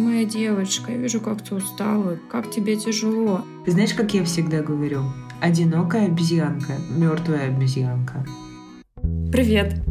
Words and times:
ты 0.00 0.06
моя 0.06 0.24
девочка, 0.24 0.92
я 0.92 0.98
вижу, 0.98 1.20
как 1.20 1.42
ты 1.42 1.54
устала, 1.54 2.18
как 2.30 2.50
тебе 2.50 2.76
тяжело. 2.76 3.42
Ты 3.64 3.72
знаешь, 3.72 3.92
как 3.92 4.14
я 4.14 4.24
всегда 4.24 4.62
говорю? 4.62 5.02
Одинокая 5.40 6.06
обезьянка, 6.06 6.74
мертвая 6.90 7.48
обезьянка. 7.48 8.24
Привет! 9.30 9.82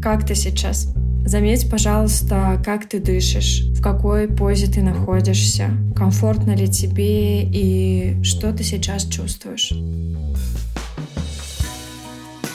Как 0.00 0.26
ты 0.26 0.34
сейчас? 0.34 0.94
Заметь, 1.24 1.70
пожалуйста, 1.70 2.60
как 2.64 2.88
ты 2.88 3.00
дышишь, 3.00 3.64
в 3.76 3.82
какой 3.82 4.28
позе 4.28 4.66
ты 4.66 4.82
находишься, 4.82 5.70
комфортно 5.96 6.54
ли 6.54 6.68
тебе 6.68 7.42
и 7.44 8.22
что 8.22 8.52
ты 8.52 8.64
сейчас 8.64 9.06
чувствуешь. 9.06 9.72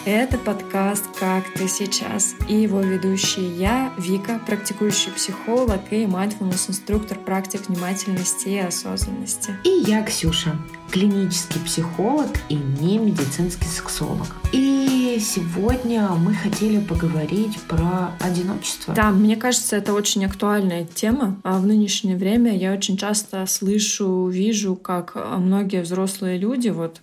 Это 0.09 0.37
подкаст 0.37 1.03
«Как 1.19 1.43
ты 1.55 1.67
сейчас» 1.67 2.33
и 2.47 2.55
его 2.55 2.79
ведущий 2.79 3.45
я, 3.45 3.91
Вика, 3.97 4.39
практикующий 4.47 5.11
психолог 5.11 5.81
и 5.91 6.05
mindfulness-инструктор 6.05 7.19
практик 7.19 7.67
внимательности 7.67 8.47
и 8.47 8.57
осознанности. 8.59 9.57
И 9.65 9.83
я, 9.85 10.01
Ксюша, 10.03 10.55
клинический 10.93 11.59
психолог 11.59 12.29
и 12.47 12.55
не 12.55 12.99
медицинский 12.99 13.65
сексолог. 13.65 14.27
И 14.53 15.19
сегодня 15.19 16.07
мы 16.11 16.33
хотели 16.35 16.79
поговорить 16.79 17.61
про 17.63 18.13
одиночество. 18.21 18.93
Да, 18.93 19.11
мне 19.11 19.35
кажется, 19.35 19.75
это 19.75 19.91
очень 19.91 20.25
актуальная 20.25 20.85
тема. 20.85 21.35
А 21.43 21.59
в 21.59 21.67
нынешнее 21.67 22.15
время 22.15 22.55
я 22.55 22.71
очень 22.71 22.95
часто 22.95 23.45
слышу, 23.45 24.29
вижу, 24.29 24.77
как 24.77 25.17
многие 25.37 25.81
взрослые 25.81 26.37
люди 26.37 26.69
вот 26.69 27.01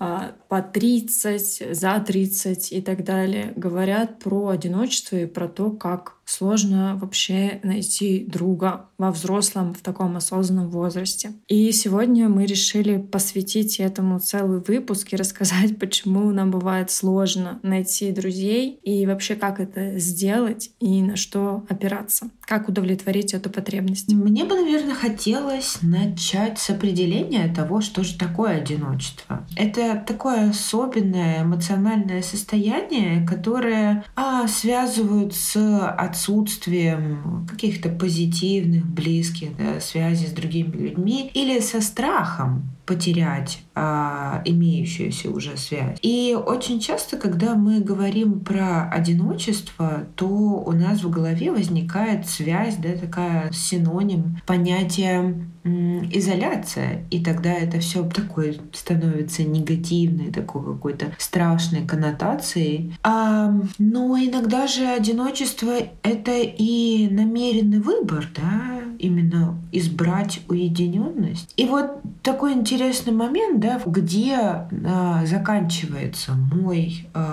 а, 0.00 0.32
по 0.54 0.62
30, 0.62 1.74
за 1.74 1.98
30 1.98 2.70
и 2.70 2.80
так 2.80 3.02
далее 3.02 3.52
говорят 3.56 4.20
про 4.20 4.50
одиночество 4.50 5.16
и 5.16 5.26
про 5.26 5.48
то, 5.48 5.72
как 5.72 6.14
сложно 6.24 6.96
вообще 7.00 7.60
найти 7.62 8.24
друга 8.26 8.86
во 8.98 9.10
взрослом, 9.10 9.74
в 9.74 9.82
таком 9.82 10.16
осознанном 10.16 10.70
возрасте. 10.70 11.32
И 11.48 11.70
сегодня 11.72 12.28
мы 12.28 12.46
решили 12.46 12.98
посвятить 12.98 13.80
этому 13.80 14.20
целый 14.20 14.60
выпуск 14.60 15.12
и 15.12 15.16
рассказать, 15.16 15.78
почему 15.80 16.30
нам 16.30 16.50
бывает 16.50 16.90
сложно 16.90 17.58
найти 17.62 18.12
друзей 18.12 18.78
и 18.82 19.06
вообще 19.06 19.34
как 19.34 19.60
это 19.60 19.98
сделать 19.98 20.70
и 20.80 21.02
на 21.02 21.16
что 21.16 21.64
опираться, 21.68 22.30
как 22.42 22.68
удовлетворить 22.68 23.34
эту 23.34 23.50
потребность. 23.50 24.12
Мне 24.12 24.44
бы, 24.44 24.54
наверное, 24.54 24.94
хотелось 24.94 25.78
начать 25.82 26.58
с 26.58 26.70
определения 26.70 27.52
того, 27.52 27.80
что 27.80 28.02
же 28.02 28.16
такое 28.16 28.56
одиночество. 28.58 29.46
Это 29.56 30.02
такое 30.06 30.43
особенное 30.50 31.42
эмоциональное 31.42 32.22
состояние, 32.22 33.26
которое 33.26 34.04
а, 34.16 34.46
связывают 34.48 35.34
с 35.34 35.56
отсутствием 35.88 37.46
каких-то 37.50 37.88
позитивных, 37.88 38.86
близких 38.86 39.56
да, 39.56 39.80
связей 39.80 40.26
с 40.26 40.32
другими 40.32 40.76
людьми 40.76 41.30
или 41.34 41.60
со 41.60 41.80
страхом 41.80 42.73
потерять 42.86 43.60
а, 43.74 44.42
имеющуюся 44.44 45.30
уже 45.30 45.56
связь. 45.56 45.98
И 46.02 46.36
очень 46.38 46.80
часто, 46.80 47.16
когда 47.16 47.54
мы 47.54 47.80
говорим 47.80 48.40
про 48.40 48.88
одиночество, 48.90 50.04
то 50.16 50.26
у 50.26 50.72
нас 50.72 51.02
в 51.02 51.10
голове 51.10 51.50
возникает 51.50 52.28
связь, 52.28 52.76
да, 52.76 52.92
такая 52.92 53.50
синоним 53.52 54.40
понятия 54.46 55.34
изоляция, 55.64 57.04
и 57.10 57.24
тогда 57.24 57.52
это 57.54 57.80
все 57.80 58.06
такое 58.08 58.54
становится 58.72 59.44
негативной, 59.44 60.30
такой 60.30 60.62
какой-то 60.62 61.06
страшной 61.18 61.86
коннотацией. 61.86 62.94
А, 63.02 63.50
но 63.78 64.16
иногда 64.18 64.66
же 64.66 64.86
одиночество— 64.86 65.72
это 66.02 66.32
и 66.36 67.08
намеренный 67.10 67.80
выбор, 67.80 68.28
да, 68.36 68.83
именно 69.04 69.58
избрать 69.72 70.40
уединенность. 70.48 71.52
И 71.56 71.66
вот 71.66 72.00
такой 72.22 72.54
интересный 72.54 73.12
момент, 73.12 73.60
да, 73.60 73.80
где 73.84 74.66
э, 74.70 75.26
заканчивается 75.26 76.32
мой 76.32 77.06
э, 77.12 77.26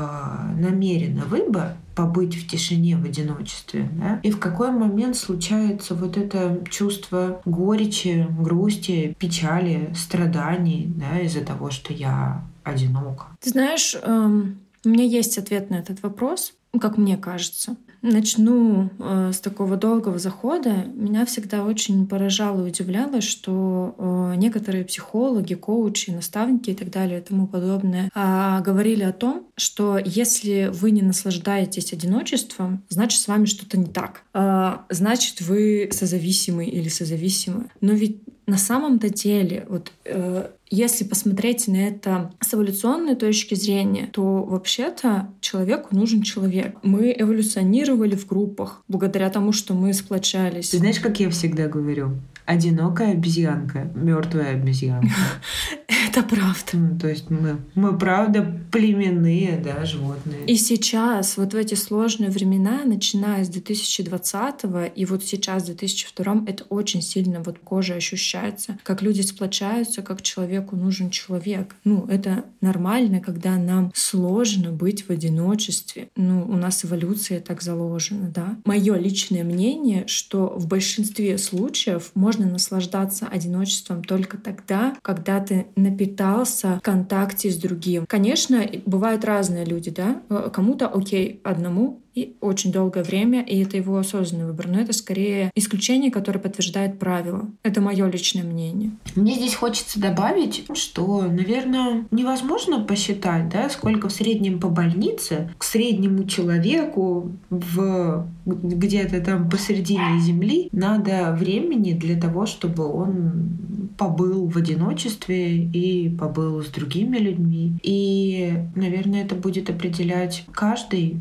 намеренный 0.59 1.23
выбор 1.23 1.75
побыть 1.95 2.35
в 2.35 2.47
тишине, 2.47 2.97
в 2.97 3.05
одиночестве, 3.05 3.89
да, 3.93 4.19
и 4.23 4.31
в 4.31 4.39
какой 4.39 4.71
момент 4.71 5.15
случается 5.15 5.93
вот 5.95 6.17
это 6.17 6.63
чувство 6.69 7.41
горечи, 7.45 8.27
грусти, 8.39 9.15
печали, 9.19 9.93
страданий, 9.95 10.87
да, 10.87 11.19
из-за 11.19 11.41
того, 11.41 11.69
что 11.69 11.93
я 11.93 12.43
одинока. 12.63 13.25
Ты 13.39 13.49
знаешь, 13.49 13.95
эм, 14.01 14.59
у 14.85 14.89
меня 14.89 15.03
есть 15.03 15.37
ответ 15.37 15.69
на 15.69 15.75
этот 15.75 16.01
вопрос, 16.03 16.53
как 16.79 16.97
мне 16.97 17.17
кажется. 17.17 17.75
Начну 18.01 18.89
э, 18.97 19.31
с 19.31 19.39
такого 19.39 19.77
долгого 19.77 20.17
захода. 20.17 20.85
Меня 20.93 21.25
всегда 21.25 21.63
очень 21.63 22.07
поражало 22.07 22.65
и 22.65 22.69
удивляло, 22.69 23.21
что 23.21 23.95
э, 23.97 24.35
некоторые 24.37 24.85
психологи, 24.85 25.53
коучи, 25.53 26.09
наставники 26.09 26.71
и 26.71 26.75
так 26.75 26.89
далее 26.89 27.19
и 27.19 27.23
тому 27.23 27.45
подобное 27.45 28.09
э, 28.13 28.61
говорили 28.63 29.03
о 29.03 29.13
том, 29.13 29.47
что 29.55 29.99
если 30.03 30.71
вы 30.73 30.91
не 30.91 31.03
наслаждаетесь 31.03 31.93
одиночеством, 31.93 32.83
значит 32.89 33.21
с 33.21 33.27
вами 33.27 33.45
что-то 33.45 33.77
не 33.77 33.85
так. 33.85 34.23
Э, 34.33 34.77
значит 34.89 35.41
вы 35.41 35.89
созависимы 35.91 36.65
или 36.65 36.89
созависимы. 36.89 37.69
Но 37.81 37.93
ведь 37.93 38.21
на 38.47 38.57
самом-то 38.57 39.09
деле, 39.09 39.65
вот 39.69 39.91
э, 40.05 40.49
если 40.71 41.03
посмотреть 41.03 41.67
на 41.67 41.75
это 41.75 42.31
с 42.39 42.53
эволюционной 42.53 43.15
точки 43.15 43.55
зрения, 43.55 44.09
то 44.11 44.43
вообще-то 44.43 45.29
человеку 45.41 45.93
нужен 45.93 46.21
человек. 46.21 46.77
Мы 46.81 47.13
эволюционировали 47.15 48.15
в 48.15 48.25
группах 48.25 48.81
благодаря 48.87 49.29
тому, 49.29 49.51
что 49.51 49.73
мы 49.73 49.93
сплочались. 49.93 50.69
Ты 50.69 50.77
знаешь, 50.77 50.99
как 50.99 51.19
я 51.19 51.29
всегда 51.29 51.67
говорю? 51.67 52.13
одинокая 52.45 53.13
обезьянка, 53.13 53.91
мертвая 53.95 54.55
обезьянка. 54.55 55.07
Это 56.11 56.23
правда. 56.23 56.73
Ну, 56.73 56.99
то 56.99 57.07
есть 57.07 57.29
мы, 57.29 57.61
мы 57.73 57.97
правда 57.97 58.61
племенные, 58.69 59.57
да, 59.57 59.85
животные. 59.85 60.45
И 60.45 60.57
сейчас, 60.57 61.37
вот 61.37 61.53
в 61.53 61.55
эти 61.55 61.75
сложные 61.75 62.29
времена, 62.29 62.81
начиная 62.83 63.45
с 63.45 63.47
2020 63.47 64.91
и 64.93 65.05
вот 65.05 65.23
сейчас, 65.23 65.63
в 65.63 65.65
2002, 65.67 66.43
это 66.47 66.65
очень 66.65 67.01
сильно 67.01 67.41
вот 67.41 67.59
кожа 67.59 67.95
ощущается, 67.95 68.77
как 68.83 69.01
люди 69.01 69.21
сплочаются, 69.21 70.01
как 70.01 70.21
человеку 70.21 70.75
нужен 70.75 71.11
человек. 71.11 71.77
Ну, 71.85 72.05
это 72.09 72.43
нормально, 72.59 73.21
когда 73.21 73.55
нам 73.55 73.93
сложно 73.95 74.71
быть 74.71 75.07
в 75.07 75.11
одиночестве. 75.11 76.09
Ну, 76.17 76.43
у 76.43 76.57
нас 76.57 76.83
эволюция 76.83 77.39
так 77.39 77.61
заложена, 77.61 78.29
да. 78.29 78.57
Мое 78.65 78.97
личное 78.97 79.45
мнение, 79.45 80.05
что 80.07 80.47
в 80.57 80.67
большинстве 80.67 81.37
случаев 81.37 82.11
можно 82.15 82.45
наслаждаться 82.45 83.27
одиночеством 83.27 84.03
только 84.03 84.37
тогда, 84.37 84.97
когда 85.01 85.39
ты 85.39 85.67
напитался 86.01 86.77
в 86.77 86.81
контакте 86.81 87.49
с 87.49 87.57
другим. 87.57 88.05
Конечно, 88.07 88.65
бывают 88.85 89.23
разные 89.23 89.65
люди, 89.65 89.91
да. 89.91 90.21
Э, 90.29 90.49
кому-то 90.51 90.87
окей 90.87 91.39
одному, 91.43 91.99
и 92.13 92.35
очень 92.41 92.73
долгое 92.73 93.03
время, 93.03 93.41
и 93.41 93.63
это 93.63 93.77
его 93.77 93.97
осознанный 93.97 94.45
выбор. 94.45 94.67
Но 94.67 94.79
это 94.81 94.91
скорее 94.91 95.49
исключение, 95.55 96.11
которое 96.11 96.39
подтверждает 96.39 96.99
правило. 96.99 97.47
Это 97.63 97.79
мое 97.79 98.09
личное 98.09 98.43
мнение. 98.43 98.91
Мне 99.15 99.35
здесь 99.35 99.55
хочется 99.55 99.99
добавить, 99.99 100.65
что, 100.73 101.21
наверное, 101.21 102.05
невозможно 102.11 102.81
посчитать, 102.81 103.47
да, 103.49 103.69
сколько 103.69 104.09
в 104.09 104.11
среднем 104.11 104.59
по 104.59 104.67
больнице 104.67 105.51
к 105.57 105.63
среднему 105.63 106.25
человеку 106.25 107.31
в 107.49 108.27
где-то 108.45 109.21
там 109.21 109.49
посередине 109.49 110.19
земли 110.19 110.67
надо 110.73 111.35
времени 111.39 111.93
для 111.93 112.19
того, 112.19 112.45
чтобы 112.45 112.87
он 112.91 113.80
побыл 114.01 114.47
в 114.47 114.57
одиночестве 114.57 115.57
и 115.63 116.09
побыл 116.09 116.63
с 116.63 116.69
другими 116.69 117.17
людьми. 117.19 117.77
И, 117.83 118.51
наверное, 118.75 119.23
это 119.23 119.35
будет 119.35 119.69
определять 119.69 120.43
каждый 120.51 121.17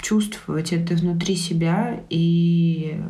чувствовать 0.00 0.72
это 0.72 0.94
внутри 0.94 1.34
себя, 1.34 2.00
и 2.08 3.00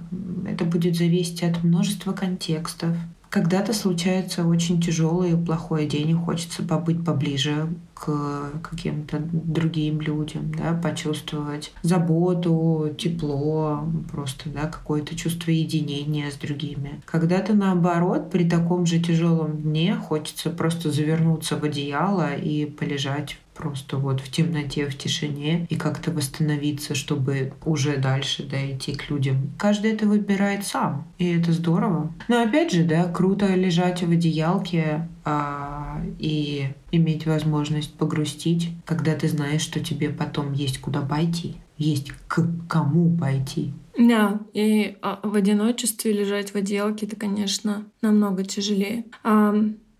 это 0.48 0.64
будет 0.64 0.96
зависеть 0.96 1.42
от 1.42 1.62
множества 1.62 2.12
контекстов. 2.14 2.96
Когда-то 3.30 3.72
случается 3.72 4.44
очень 4.44 4.82
тяжелый 4.82 5.32
и 5.32 5.36
плохой 5.36 5.86
день, 5.86 6.10
и 6.10 6.14
хочется 6.14 6.64
побыть 6.64 7.04
поближе 7.04 7.68
к 7.94 8.50
каким-то 8.60 9.20
другим 9.20 10.00
людям, 10.00 10.52
да, 10.52 10.72
почувствовать 10.72 11.72
заботу, 11.82 12.92
тепло, 12.98 13.84
просто 14.10 14.48
да, 14.48 14.66
какое-то 14.66 15.14
чувство 15.14 15.52
единения 15.52 16.28
с 16.28 16.34
другими. 16.34 17.02
Когда-то 17.04 17.54
наоборот, 17.54 18.30
при 18.30 18.48
таком 18.48 18.84
же 18.84 18.98
тяжелом 18.98 19.62
дне 19.62 19.94
хочется 19.94 20.50
просто 20.50 20.90
завернуться 20.90 21.56
в 21.56 21.62
одеяло 21.62 22.34
и 22.34 22.66
полежать 22.66 23.38
просто 23.60 23.98
вот 23.98 24.20
в 24.20 24.30
темноте, 24.30 24.88
в 24.88 24.96
тишине 24.96 25.66
и 25.68 25.76
как-то 25.76 26.10
восстановиться, 26.10 26.94
чтобы 26.94 27.52
уже 27.64 27.98
дальше 27.98 28.42
дойти 28.42 28.94
к 28.94 29.10
людям. 29.10 29.52
Каждый 29.58 29.92
это 29.92 30.06
выбирает 30.06 30.64
сам, 30.64 31.06
и 31.18 31.36
это 31.36 31.52
здорово. 31.52 32.12
Но 32.28 32.42
опять 32.42 32.72
же, 32.72 32.84
да, 32.84 33.04
круто 33.04 33.54
лежать 33.54 34.02
в 34.02 34.10
одеялке 34.10 35.08
а, 35.26 36.00
и 36.18 36.68
иметь 36.90 37.26
возможность 37.26 37.92
погрустить, 37.94 38.70
когда 38.86 39.14
ты 39.14 39.28
знаешь, 39.28 39.60
что 39.60 39.80
тебе 39.80 40.08
потом 40.08 40.54
есть 40.54 40.80
куда 40.80 41.02
пойти 41.02 41.56
есть 41.80 42.12
к 42.28 42.46
кому 42.68 43.16
пойти. 43.16 43.72
Да, 43.98 44.38
и 44.52 44.98
а, 45.00 45.18
в 45.22 45.34
одиночестве 45.34 46.12
лежать 46.12 46.52
в 46.52 46.56
отделке 46.56 47.06
это, 47.06 47.16
конечно, 47.16 47.86
намного 48.02 48.44
тяжелее. 48.44 49.06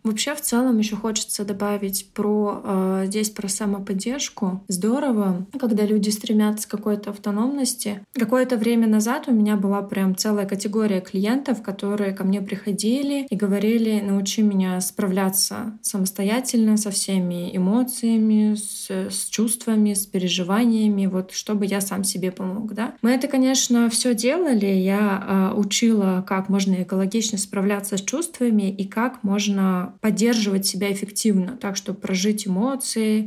Вообще, 0.02 0.34
в 0.34 0.40
целом, 0.40 0.78
еще 0.78 0.96
хочется 0.96 1.44
добавить 1.44 2.10
про 2.14 2.62
э, 2.64 3.02
здесь 3.06 3.30
про 3.30 3.48
самоподдержку. 3.48 4.62
Здорово, 4.68 5.46
когда 5.58 5.84
люди 5.84 6.08
стремятся 6.10 6.66
к 6.66 6.70
какой-то 6.70 7.10
автономности. 7.10 8.00
Какое-то 8.14 8.56
время 8.56 8.86
назад 8.86 9.24
у 9.26 9.32
меня 9.32 9.56
была 9.56 9.82
прям 9.82 10.16
целая 10.16 10.46
категория 10.46 11.00
клиентов, 11.00 11.62
которые 11.62 12.12
ко 12.12 12.24
мне 12.24 12.40
приходили 12.40 13.26
и 13.28 13.36
говорили: 13.36 14.00
научи 14.00 14.42
меня 14.42 14.80
справляться 14.80 15.78
самостоятельно 15.82 16.76
со 16.76 16.90
всеми 16.90 17.54
эмоциями, 17.54 18.54
с, 18.54 18.90
с 18.90 19.28
чувствами, 19.28 19.92
с 19.92 20.06
переживаниями, 20.06 21.06
вот 21.06 21.32
чтобы 21.32 21.66
я 21.66 21.80
сам 21.80 22.04
себе 22.04 22.32
помог. 22.32 22.72
Да? 22.72 22.94
Мы 23.02 23.10
это, 23.10 23.28
конечно, 23.28 23.90
все 23.90 24.14
делали. 24.14 24.66
Я 24.66 25.52
э, 25.54 25.58
учила, 25.58 26.24
как 26.26 26.48
можно 26.48 26.82
экологично 26.82 27.36
справляться 27.36 27.98
с 27.98 28.02
чувствами 28.02 28.70
и 28.70 28.86
как 28.86 29.22
можно 29.22 29.89
поддерживать 30.00 30.66
себя 30.66 30.92
эффективно, 30.92 31.56
так, 31.60 31.76
чтобы 31.76 31.98
прожить 31.98 32.46
эмоции, 32.46 33.26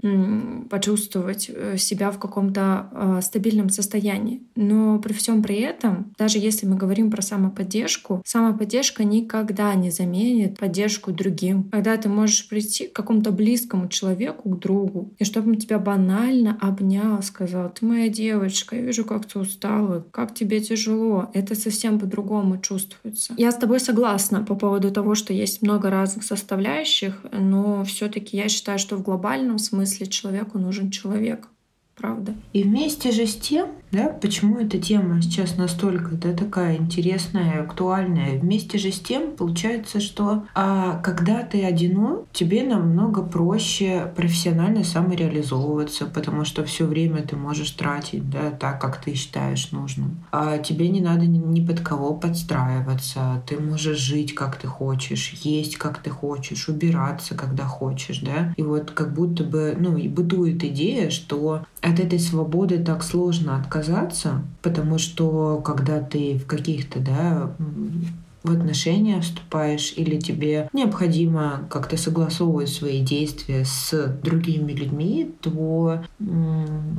почувствовать 0.69 1.49
э, 1.53 1.77
себя 1.77 2.11
в 2.11 2.19
каком-то 2.19 2.89
э, 2.91 3.19
стабильном 3.21 3.69
состоянии. 3.69 4.43
Но 4.55 4.99
при 4.99 5.13
всем 5.13 5.41
при 5.43 5.57
этом, 5.57 6.13
даже 6.17 6.37
если 6.37 6.65
мы 6.65 6.75
говорим 6.75 7.11
про 7.11 7.21
самоподдержку, 7.21 8.21
самоподдержка 8.25 9.03
никогда 9.03 9.73
не 9.75 9.91
заменит 9.91 10.57
поддержку 10.57 11.11
другим. 11.11 11.69
Когда 11.71 11.97
ты 11.97 12.09
можешь 12.09 12.47
прийти 12.47 12.87
к 12.87 12.93
какому-то 12.93 13.31
близкому 13.31 13.87
человеку, 13.87 14.49
к 14.49 14.59
другу, 14.59 15.13
и 15.19 15.23
чтобы 15.23 15.51
он 15.51 15.57
тебя 15.57 15.79
банально 15.79 16.57
обнял, 16.61 17.21
сказал, 17.23 17.69
ты 17.69 17.85
моя 17.85 18.09
девочка, 18.09 18.75
я 18.75 18.81
вижу, 18.83 19.05
как 19.05 19.25
ты 19.25 19.39
устала, 19.39 20.05
как 20.11 20.33
тебе 20.33 20.59
тяжело. 20.59 21.29
Это 21.33 21.55
совсем 21.55 21.99
по-другому 21.99 22.57
чувствуется. 22.59 23.33
Я 23.37 23.51
с 23.51 23.57
тобой 23.57 23.79
согласна 23.79 24.43
по 24.43 24.55
поводу 24.55 24.91
того, 24.91 25.15
что 25.15 25.33
есть 25.33 25.61
много 25.61 25.89
разных 25.89 26.23
состояний 26.23 26.52
составляющих, 26.53 27.19
но 27.31 27.83
все-таки 27.83 28.37
я 28.37 28.47
считаю, 28.47 28.77
что 28.77 28.95
в 28.95 29.01
глобальном 29.01 29.57
смысле 29.57 30.07
человеку 30.07 30.59
нужен 30.59 30.91
человек 30.91 31.47
правда. 31.95 32.33
И 32.53 32.63
вместе 32.63 33.11
же 33.11 33.25
с 33.25 33.35
тем, 33.35 33.67
да, 33.91 34.07
почему 34.09 34.57
эта 34.57 34.79
тема 34.79 35.21
сейчас 35.21 35.57
настолько 35.57 36.15
да, 36.15 36.33
такая 36.33 36.77
интересная, 36.77 37.61
актуальная, 37.61 38.39
вместе 38.39 38.77
же 38.77 38.91
с 38.91 38.99
тем 38.99 39.31
получается, 39.35 39.99
что 39.99 40.45
а, 40.55 40.99
когда 41.03 41.43
ты 41.43 41.63
одинок, 41.63 42.25
тебе 42.33 42.63
намного 42.63 43.21
проще 43.21 44.11
профессионально 44.15 44.83
самореализовываться, 44.83 46.05
потому 46.05 46.45
что 46.45 46.65
все 46.65 46.85
время 46.85 47.21
ты 47.21 47.35
можешь 47.35 47.71
тратить 47.71 48.29
да, 48.29 48.51
так, 48.51 48.81
как 48.81 49.01
ты 49.01 49.13
считаешь 49.13 49.71
нужным. 49.71 50.23
А 50.31 50.57
тебе 50.57 50.89
не 50.89 51.01
надо 51.01 51.25
ни, 51.27 51.37
ни 51.37 51.65
под 51.65 51.81
кого 51.81 52.15
подстраиваться, 52.15 53.43
ты 53.47 53.59
можешь 53.59 53.99
жить, 53.99 54.33
как 54.33 54.55
ты 54.57 54.67
хочешь, 54.67 55.33
есть, 55.43 55.77
как 55.77 55.99
ты 55.99 56.09
хочешь, 56.09 56.67
убираться, 56.67 57.35
когда 57.35 57.65
хочешь, 57.65 58.19
да. 58.19 58.53
И 58.57 58.63
вот 58.63 58.91
как 58.91 59.13
будто 59.13 59.43
бы, 59.43 59.77
ну, 59.79 59.97
и 59.97 60.07
бытует 60.07 60.63
идея, 60.63 61.09
что 61.09 61.65
от 61.83 61.99
этой 61.99 62.17
свободы 62.17 62.79
так 62.81 63.03
сложно 63.03 63.57
отказаться, 63.57 64.41
потому 64.61 64.97
что 64.97 65.61
когда 65.63 65.99
ты 65.99 66.37
в 66.37 66.45
каких-то, 66.47 66.99
да, 66.99 67.51
в 68.43 68.51
отношения 68.51 69.21
вступаешь 69.21 69.93
или 69.95 70.19
тебе 70.19 70.69
необходимо 70.73 71.67
как-то 71.69 71.97
согласовывать 71.97 72.69
свои 72.69 73.01
действия 73.01 73.65
с 73.65 74.19
другими 74.23 74.71
людьми, 74.73 75.31
то 75.41 76.03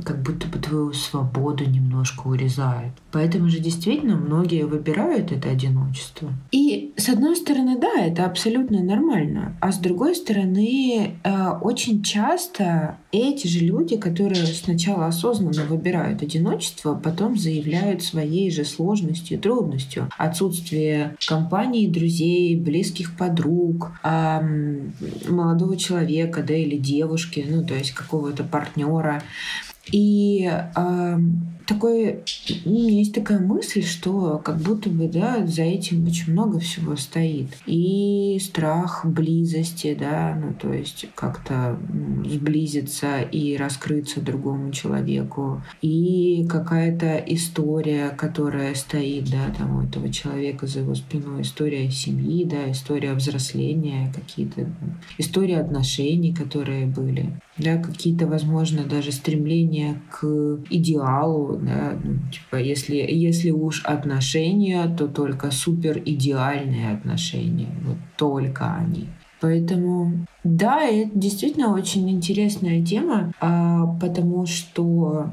как 0.03 0.21
будто 0.21 0.47
бы 0.47 0.59
твою 0.59 0.93
свободу 0.93 1.65
немножко 1.65 2.27
урезают. 2.27 2.93
Поэтому 3.11 3.49
же 3.49 3.59
действительно 3.59 4.15
многие 4.15 4.65
выбирают 4.65 5.31
это 5.31 5.49
одиночество. 5.49 6.29
И 6.51 6.93
с 6.97 7.09
одной 7.09 7.35
стороны, 7.35 7.77
да, 7.79 8.01
это 8.01 8.25
абсолютно 8.25 8.83
нормально. 8.83 9.55
А 9.61 9.71
с 9.71 9.77
другой 9.77 10.15
стороны, 10.15 11.15
э, 11.23 11.49
очень 11.61 12.03
часто 12.03 12.97
эти 13.11 13.47
же 13.47 13.59
люди, 13.59 13.97
которые 13.97 14.45
сначала 14.45 15.07
осознанно 15.07 15.63
выбирают 15.65 16.21
одиночество, 16.21 16.95
потом 16.95 17.37
заявляют 17.37 18.03
своей 18.03 18.51
же 18.51 18.65
сложностью, 18.65 19.39
трудностью. 19.39 20.09
Отсутствие 20.17 21.15
компании 21.35 21.87
друзей, 21.87 22.55
близких 22.55 23.15
подруг, 23.17 23.91
молодого 25.29 25.75
человека, 25.77 26.43
да, 26.43 26.53
или 26.53 26.77
девушки, 26.77 27.45
ну, 27.49 27.63
то 27.65 27.73
есть 27.73 27.91
какого-то 27.91 28.43
партнера. 28.43 29.21
И 29.91 30.49
э, 30.49 31.19
такой, 31.65 32.23
у 32.65 32.69
меня 32.69 32.91
есть 32.91 33.13
такая 33.13 33.39
мысль, 33.39 33.83
что 33.83 34.41
как 34.43 34.57
будто 34.57 34.89
бы, 34.89 35.07
да, 35.07 35.45
за 35.45 35.63
этим 35.63 36.05
очень 36.05 36.33
много 36.33 36.59
всего 36.59 36.95
стоит. 36.95 37.49
И 37.65 38.39
страх 38.41 39.05
близости, 39.05 39.95
да, 39.99 40.39
ну, 40.39 40.53
то 40.53 40.73
есть 40.73 41.07
как-то 41.15 41.77
сблизиться 42.25 43.21
и 43.21 43.57
раскрыться 43.57 44.21
другому 44.21 44.71
человеку. 44.71 45.61
И 45.81 46.45
какая-то 46.49 47.17
история, 47.17 48.09
которая 48.09 48.75
стоит, 48.75 49.29
да, 49.29 49.53
там 49.57 49.77
у 49.77 49.81
этого 49.81 50.11
человека 50.11 50.67
за 50.67 50.79
его 50.79 50.95
спиной. 50.95 51.41
История 51.41 51.89
семьи, 51.89 52.45
да, 52.45 52.71
история 52.71 53.13
взросления, 53.13 54.11
какие-то 54.13 54.69
истории 55.17 55.55
отношений, 55.55 56.33
которые 56.33 56.85
были 56.85 57.31
да, 57.57 57.77
какие-то, 57.77 58.27
возможно, 58.27 58.83
даже 58.83 59.11
стремления 59.11 60.01
к 60.11 60.25
идеалу, 60.69 61.57
да, 61.57 61.97
ну, 62.03 62.19
типа, 62.31 62.57
если, 62.57 62.95
если 62.95 63.51
уж 63.51 63.83
отношения, 63.85 64.87
то 64.97 65.07
только 65.07 65.51
супер 65.51 65.97
идеальные 65.97 66.93
отношения, 66.93 67.69
вот 67.83 67.97
только 68.17 68.75
они. 68.75 69.07
Поэтому 69.39 70.25
да, 70.45 70.83
это 70.83 71.09
действительно 71.15 71.73
очень 71.73 72.07
интересная 72.11 72.85
тема, 72.85 73.33
а, 73.41 73.87
потому 73.99 74.45
что 74.45 75.31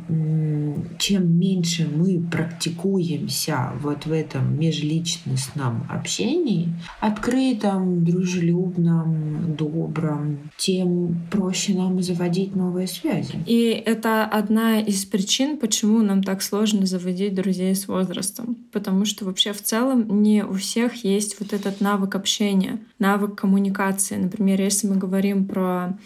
чем 0.99 1.39
меньше 1.39 1.87
мы 1.95 2.19
практикуемся 2.19 3.73
вот 3.83 4.07
в 4.07 4.13
этом 4.13 4.59
межличностном 4.59 5.87
общении, 5.91 6.71
открытом, 7.01 8.07
дружелюбном, 8.07 9.55
добром, 9.55 10.51
тем 10.57 11.21
проще 11.31 11.75
нам 11.75 12.01
заводить 12.01 12.57
новые 12.57 12.87
связи. 12.87 13.35
И 13.45 13.83
это 13.85 14.25
одна 14.25 14.81
из 14.81 15.05
причин, 15.05 15.59
почему 15.59 15.99
нам 15.99 16.23
так 16.23 16.41
сложно 16.41 16.87
заводить 16.87 17.35
друзей 17.35 17.75
с 17.75 17.87
возрастом. 17.87 18.57
Потому 18.73 19.05
что 19.05 19.27
вообще 19.27 19.53
в 19.53 19.61
целом 19.61 20.23
не 20.23 20.43
у 20.43 20.55
всех 20.55 21.05
есть 21.05 21.39
вот 21.39 21.53
этот 21.53 21.83
навык 21.83 22.15
общения, 22.15 22.79
навык 22.99 23.35
коммуникации. 23.35 24.17
Например, 24.17 24.59
если 24.59 24.87
мы 24.87 25.02
говорим 25.09 25.47
про 25.47 25.99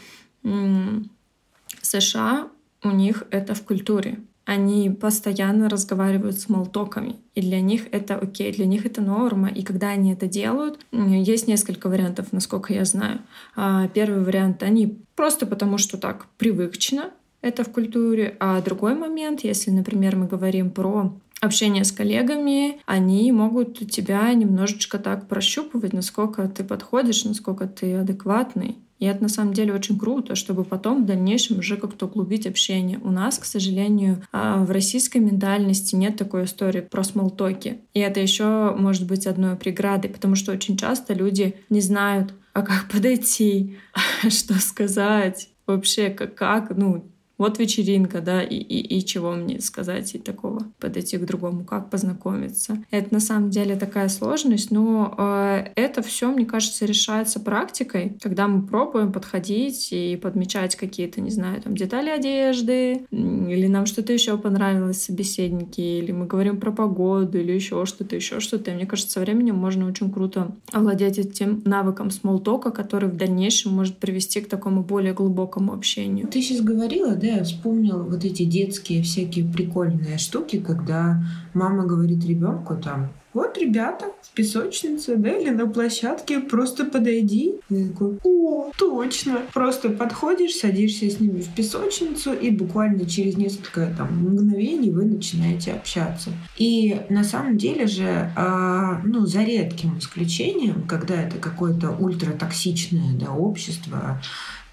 США, 1.83 2.49
у 2.83 2.91
них 2.91 3.25
это 3.31 3.55
в 3.55 3.62
культуре. 3.62 4.21
Они 4.45 4.91
постоянно 4.91 5.69
разговаривают 5.69 6.38
с 6.38 6.49
молтоками, 6.49 7.17
и 7.35 7.41
для 7.41 7.61
них 7.61 7.88
это 7.91 8.15
окей, 8.15 8.53
для 8.53 8.65
них 8.65 8.87
это 8.87 9.00
норма. 9.00 9.49
И 9.49 9.62
когда 9.65 9.88
они 9.88 10.12
это 10.12 10.29
делают, 10.29 10.79
есть 10.93 11.49
несколько 11.49 11.88
вариантов, 11.88 12.33
насколько 12.33 12.73
я 12.73 12.85
знаю. 12.85 13.23
А, 13.57 13.88
первый 13.88 14.23
вариант— 14.23 14.62
они 14.65 14.99
просто 15.17 15.47
потому, 15.47 15.79
что 15.79 15.99
так 15.99 16.26
привычно, 16.38 17.11
это 17.43 17.65
в 17.65 17.73
культуре. 17.73 18.37
А 18.38 18.61
другой 18.62 18.95
момент, 18.95 19.41
если, 19.41 19.73
например, 19.73 20.15
мы 20.15 20.29
говорим 20.29 20.71
про 20.71 21.12
общение 21.41 21.85
с 21.85 21.91
коллегами, 21.91 22.81
они 22.87 23.33
могут 23.33 23.91
тебя 23.91 24.33
немножечко 24.33 24.99
так 24.99 25.26
прощупывать, 25.29 25.93
насколько 25.93 26.47
ты 26.49 26.62
подходишь, 26.62 27.25
насколько 27.25 27.67
ты 27.67 27.95
адекватный. 27.95 28.79
И 28.99 29.05
это 29.05 29.23
на 29.23 29.29
самом 29.29 29.53
деле 29.53 29.75
очень 29.75 29.99
круто, 29.99 30.35
чтобы 30.35 30.65
потом 30.65 31.03
в 31.03 31.07
дальнейшем 31.07 31.59
уже 31.59 31.76
как-то 31.76 32.07
углубить 32.07 32.47
общение. 32.47 32.99
У 33.03 33.11
нас, 33.11 33.38
к 33.38 33.45
сожалению, 33.45 34.23
а, 34.33 34.65
в 34.65 34.71
российской 34.71 35.19
ментальности 35.19 35.95
нет 35.95 36.17
такой 36.17 36.45
истории 36.45 36.81
про 36.81 37.05
смолтоки. 37.05 37.81
И 37.93 38.00
это 38.00 38.21
еще 38.21 38.75
может 38.79 39.07
быть 39.07 39.26
одной 39.26 39.57
преградой, 39.57 40.11
потому 40.11 40.35
что 40.35 40.53
очень 40.53 40.76
часто 40.76 41.12
люди 41.12 41.57
не 41.69 41.81
знают, 41.81 42.33
а 42.53 42.62
как 42.62 42.88
подойти, 42.91 43.76
что 44.29 44.55
сказать, 44.55 45.50
вообще 45.67 46.11
как, 46.11 46.35
как 46.35 46.76
ну, 46.76 47.05
вот 47.38 47.59
вечеринка, 47.59 48.21
да, 48.21 48.43
и, 48.43 48.57
и, 48.57 48.99
и 48.99 49.05
чего 49.05 49.33
мне 49.33 49.61
сказать 49.61 50.14
и 50.14 50.19
такого, 50.19 50.62
подойти 50.81 51.19
к 51.19 51.25
другому, 51.25 51.64
как 51.64 51.90
познакомиться. 51.90 52.83
Это 52.90 53.12
на 53.12 53.21
самом 53.21 53.50
деле 53.50 53.76
такая 53.76 54.09
сложность, 54.09 54.71
но 54.71 55.14
э, 55.19 55.66
это 55.75 56.02
все, 56.02 56.31
мне 56.31 56.47
кажется, 56.47 56.87
решается 56.87 57.40
практикой, 57.40 58.16
когда 58.23 58.49
мы 58.49 58.66
пробуем 58.66 59.12
подходить 59.12 59.88
и 59.93 60.16
подмечать 60.16 60.76
какие-то, 60.76 61.21
не 61.21 61.31
знаю, 61.31 61.61
там 61.61 61.76
детали 61.76 62.09
одежды, 62.11 63.07
или 63.11 63.66
нам 63.66 63.87
что-то 63.87 64.12
еще 64.12 64.38
понравилось 64.38 65.02
собеседники, 65.02 65.81
или 65.81 66.12
мы 66.12 66.26
говорим 66.26 66.59
про 66.59 66.73
погоду, 66.73 67.38
или 67.38 67.52
еще 67.52 67.85
что-то, 67.87 68.16
еще 68.16 68.40
что-то. 68.40 68.71
И 68.71 68.75
мне 68.75 68.87
кажется, 68.87 69.12
со 69.12 69.21
временем 69.21 69.57
можно 69.57 69.87
очень 69.87 70.11
круто 70.11 70.55
овладеть 70.73 71.19
этим 71.19 71.62
навыком 71.64 72.11
смолтока, 72.11 72.71
который 72.71 73.09
в 73.09 73.16
дальнейшем 73.16 73.73
может 73.73 73.99
привести 73.99 74.40
к 74.40 74.49
такому 74.49 74.83
более 74.83 75.12
глубокому 75.12 75.73
общению. 75.73 76.28
Ты 76.28 76.40
сейчас 76.43 76.61
говорила, 76.61 77.14
да, 77.14 77.25
да, 77.26 77.37
я 77.37 77.45
вспомнила 77.45 78.02
вот 78.02 78.25
эти 78.25 78.45
детские 78.45 79.02
всякие 79.02 79.45
прикольные 79.45 80.18
штуки, 80.18 80.61
когда 80.61 81.23
мама 81.54 81.85
говорит 81.85 82.25
ребенку 82.25 82.76
там, 82.76 83.11
вот, 83.37 83.59
ребята, 83.59 84.06
в 84.23 84.30
песочнице, 84.30 85.16
да, 85.16 85.28
или 85.28 85.50
на 85.50 85.66
площадке, 85.66 86.40
просто 86.40 86.87
подойди. 86.87 87.56
И 87.68 87.88
такой, 87.88 88.18
о, 88.25 88.71
точно. 88.78 89.42
Просто 89.52 89.90
подходишь, 89.90 90.54
садишься 90.54 91.11
с 91.11 91.21
ними 91.21 91.42
в 91.42 91.54
песочницу, 91.54 92.33
и 92.33 92.49
буквально 92.50 93.04
через 93.04 93.37
несколько 93.37 93.92
там, 93.95 94.23
мгновений 94.23 94.90
вы 94.90 95.04
начинаете 95.04 95.73
общаться. 95.73 96.30
И 96.56 96.99
на 97.11 97.25
самом 97.25 97.59
деле 97.59 97.87
же, 97.87 98.30
а, 98.37 99.02
ну, 99.04 99.26
за 99.26 99.42
редким 99.42 99.99
исключением, 99.99 100.85
когда 100.88 101.21
это 101.21 101.37
какое-то 101.37 101.90
ультратоксичное 101.90 103.18
да, 103.21 103.33
общество, 103.33 104.18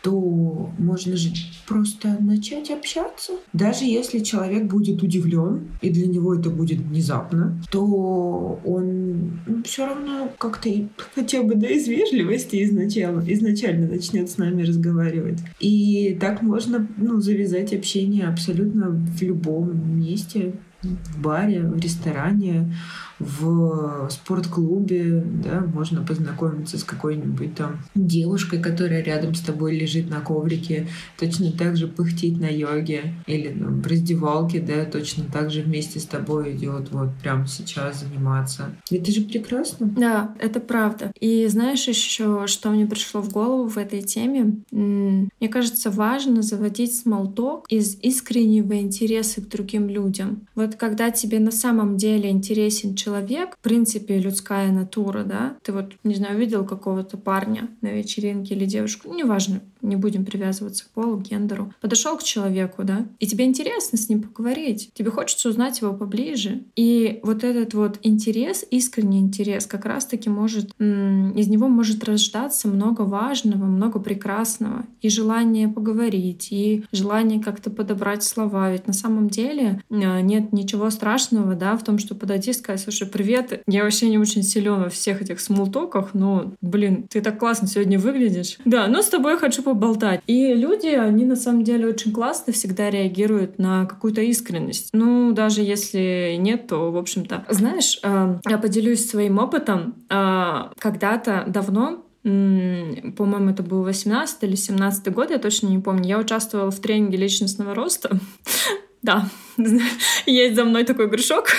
то 0.03 0.69
можно 0.77 1.15
же 1.15 1.29
просто 1.65 2.17
начать 2.19 2.69
общаться. 2.69 3.33
Даже 3.53 3.85
если 3.85 4.19
человек 4.19 4.65
будет 4.65 5.01
удивлен, 5.01 5.69
и 5.81 5.89
для 5.89 6.07
него 6.07 6.35
это 6.35 6.49
будет 6.49 6.79
внезапно, 6.79 7.57
то 7.71 8.59
он 8.65 9.39
ну, 9.47 9.63
все 9.63 9.87
равно 9.87 10.29
как-то 10.37 10.69
хотя 11.15 11.41
бы 11.41 11.55
да, 11.55 11.67
из 11.67 11.87
вежливости 11.87 12.61
изначально, 12.65 13.23
изначально 13.27 13.87
начнет 13.87 14.29
с 14.29 14.37
нами 14.37 14.63
разговаривать. 14.63 15.39
И 15.61 16.17
так 16.19 16.41
можно 16.41 16.85
ну, 16.97 17.21
завязать 17.21 17.73
общение 17.73 18.27
абсолютно 18.27 18.89
в 18.89 19.21
любом 19.21 19.97
месте, 19.97 20.53
в 20.83 21.21
баре, 21.21 21.61
в 21.61 21.79
ресторане, 21.79 22.73
в 23.19 24.09
спортклубе, 24.09 25.23
да, 25.43 25.61
можно 25.61 26.03
познакомиться 26.03 26.77
с 26.77 26.83
какой-нибудь 26.83 27.55
там 27.55 27.79
девушкой, 27.95 28.61
которая 28.61 29.03
рядом 29.03 29.33
с 29.33 29.39
тобой 29.39 29.77
лежит 29.77 30.09
на 30.09 30.19
коврике, 30.19 30.87
точно 31.17 31.51
так 31.51 31.77
же 31.77 31.87
пыхтит 31.87 32.39
на 32.39 32.49
йоге, 32.49 33.13
или 33.27 33.53
ну, 33.53 33.81
в 33.81 33.87
раздевалке, 33.87 34.59
да, 34.59 34.85
точно 34.85 35.25
так 35.31 35.51
же 35.51 35.61
вместе 35.61 35.99
с 35.99 36.05
тобой 36.05 36.55
идет 36.55 36.91
вот 36.91 37.09
прямо 37.21 37.47
сейчас 37.47 38.01
заниматься. 38.01 38.75
Это 38.91 39.11
же 39.11 39.21
прекрасно. 39.21 39.87
Да, 39.95 40.35
это 40.39 40.59
правда. 40.59 41.11
И 41.19 41.47
знаешь 41.47 41.87
еще, 41.87 42.47
что 42.47 42.71
мне 42.71 42.85
пришло 42.85 43.21
в 43.21 43.31
голову 43.31 43.69
в 43.69 43.77
этой 43.77 44.01
теме? 44.01 44.57
Мне 44.71 45.49
кажется, 45.49 45.91
важно 45.91 46.41
заводить 46.41 46.97
смолток 46.97 47.65
из 47.69 47.97
искреннего 48.01 48.79
интереса 48.79 49.41
к 49.41 49.47
другим 49.47 49.87
людям. 49.87 50.47
Вот 50.55 50.72
когда 50.77 51.11
тебе 51.11 51.39
на 51.39 51.51
самом 51.51 51.97
деле 51.97 52.29
интересен 52.29 52.95
человек, 52.95 53.55
в 53.55 53.59
принципе, 53.59 54.19
людская 54.19 54.71
натура, 54.71 55.23
да, 55.23 55.57
ты 55.63 55.71
вот, 55.71 55.93
не 56.03 56.15
знаю, 56.15 56.37
видел 56.37 56.65
какого-то 56.65 57.17
парня 57.17 57.69
на 57.81 57.87
вечеринке 57.87 58.55
или 58.55 58.65
девушку, 58.65 59.09
ну, 59.09 59.15
неважно, 59.15 59.61
не 59.83 59.95
будем 59.95 60.25
привязываться 60.25 60.85
к 60.85 60.89
полу, 60.89 61.17
к 61.17 61.23
гендеру, 61.23 61.73
подошел 61.81 62.17
к 62.17 62.23
человеку, 62.23 62.83
да, 62.83 63.05
и 63.19 63.27
тебе 63.27 63.45
интересно 63.45 63.97
с 63.97 64.09
ним 64.09 64.23
поговорить, 64.23 64.91
тебе 64.93 65.11
хочется 65.11 65.49
узнать 65.49 65.81
его 65.81 65.93
поближе. 65.93 66.63
И 66.75 67.19
вот 67.23 67.43
этот 67.43 67.73
вот 67.73 67.99
интерес, 68.01 68.65
искренний 68.71 69.19
интерес, 69.19 69.65
как 69.65 69.85
раз-таки 69.85 70.29
может, 70.29 70.71
из 70.79 71.47
него 71.47 71.67
может 71.67 72.03
рождаться 72.03 72.67
много 72.67 73.01
важного, 73.01 73.65
много 73.65 73.99
прекрасного, 73.99 74.85
и 75.01 75.09
желание 75.09 75.67
поговорить, 75.67 76.47
и 76.51 76.85
желание 76.91 77.41
как-то 77.41 77.69
подобрать 77.69 78.23
слова. 78.23 78.71
Ведь 78.71 78.87
на 78.87 78.93
самом 78.93 79.29
деле 79.29 79.81
а, 79.89 80.21
нет 80.21 80.53
ничего 80.53 80.89
страшного, 80.89 81.55
да, 81.55 81.75
в 81.77 81.83
том, 81.83 81.99
что 81.99 82.15
подойти 82.15 82.51
и 82.51 82.53
сказать, 82.53 82.81
слушай, 82.81 83.07
привет, 83.07 83.63
я 83.67 83.83
вообще 83.83 84.09
не 84.09 84.17
очень 84.17 84.43
силен 84.43 84.81
во 84.81 84.89
всех 84.89 85.21
этих 85.21 85.39
смолтоках, 85.39 86.13
но, 86.13 86.53
блин, 86.61 87.05
ты 87.09 87.21
так 87.21 87.39
классно 87.39 87.67
сегодня 87.67 87.99
выглядишь. 87.99 88.57
Да, 88.65 88.87
но 88.87 89.01
с 89.01 89.07
тобой 89.07 89.37
хочу 89.37 89.63
поболтать. 89.73 90.21
И 90.27 90.53
люди, 90.53 90.87
они 90.87 91.25
на 91.25 91.35
самом 91.35 91.63
деле 91.63 91.87
очень 91.87 92.11
классно 92.11 92.53
всегда 92.53 92.89
реагируют 92.89 93.59
на 93.59 93.85
какую-то 93.85 94.21
искренность. 94.21 94.89
Ну, 94.93 95.31
даже 95.31 95.61
если 95.61 96.35
нет, 96.37 96.67
то, 96.67 96.91
в 96.91 96.97
общем-то... 96.97 97.45
Знаешь, 97.49 97.99
а, 98.03 98.39
я 98.47 98.57
поделюсь 98.57 99.09
своим 99.09 99.39
опытом. 99.39 99.95
А, 100.09 100.71
когда-то 100.77 101.45
давно 101.47 102.05
по-моему, 102.23 103.49
это 103.49 103.63
был 103.63 103.83
18 103.83 104.43
или 104.43 104.55
17 104.55 105.13
год, 105.13 105.29
я 105.29 105.39
точно 105.39 105.67
не 105.67 105.79
помню. 105.79 106.07
Я 106.07 106.19
участвовала 106.19 106.71
в 106.71 106.79
тренинге 106.79 107.17
личностного 107.17 107.75
роста. 107.75 108.17
Да, 109.03 109.29
есть 110.25 110.55
за 110.55 110.63
мной 110.63 110.85
такой 110.85 111.07
горшок. 111.07 111.49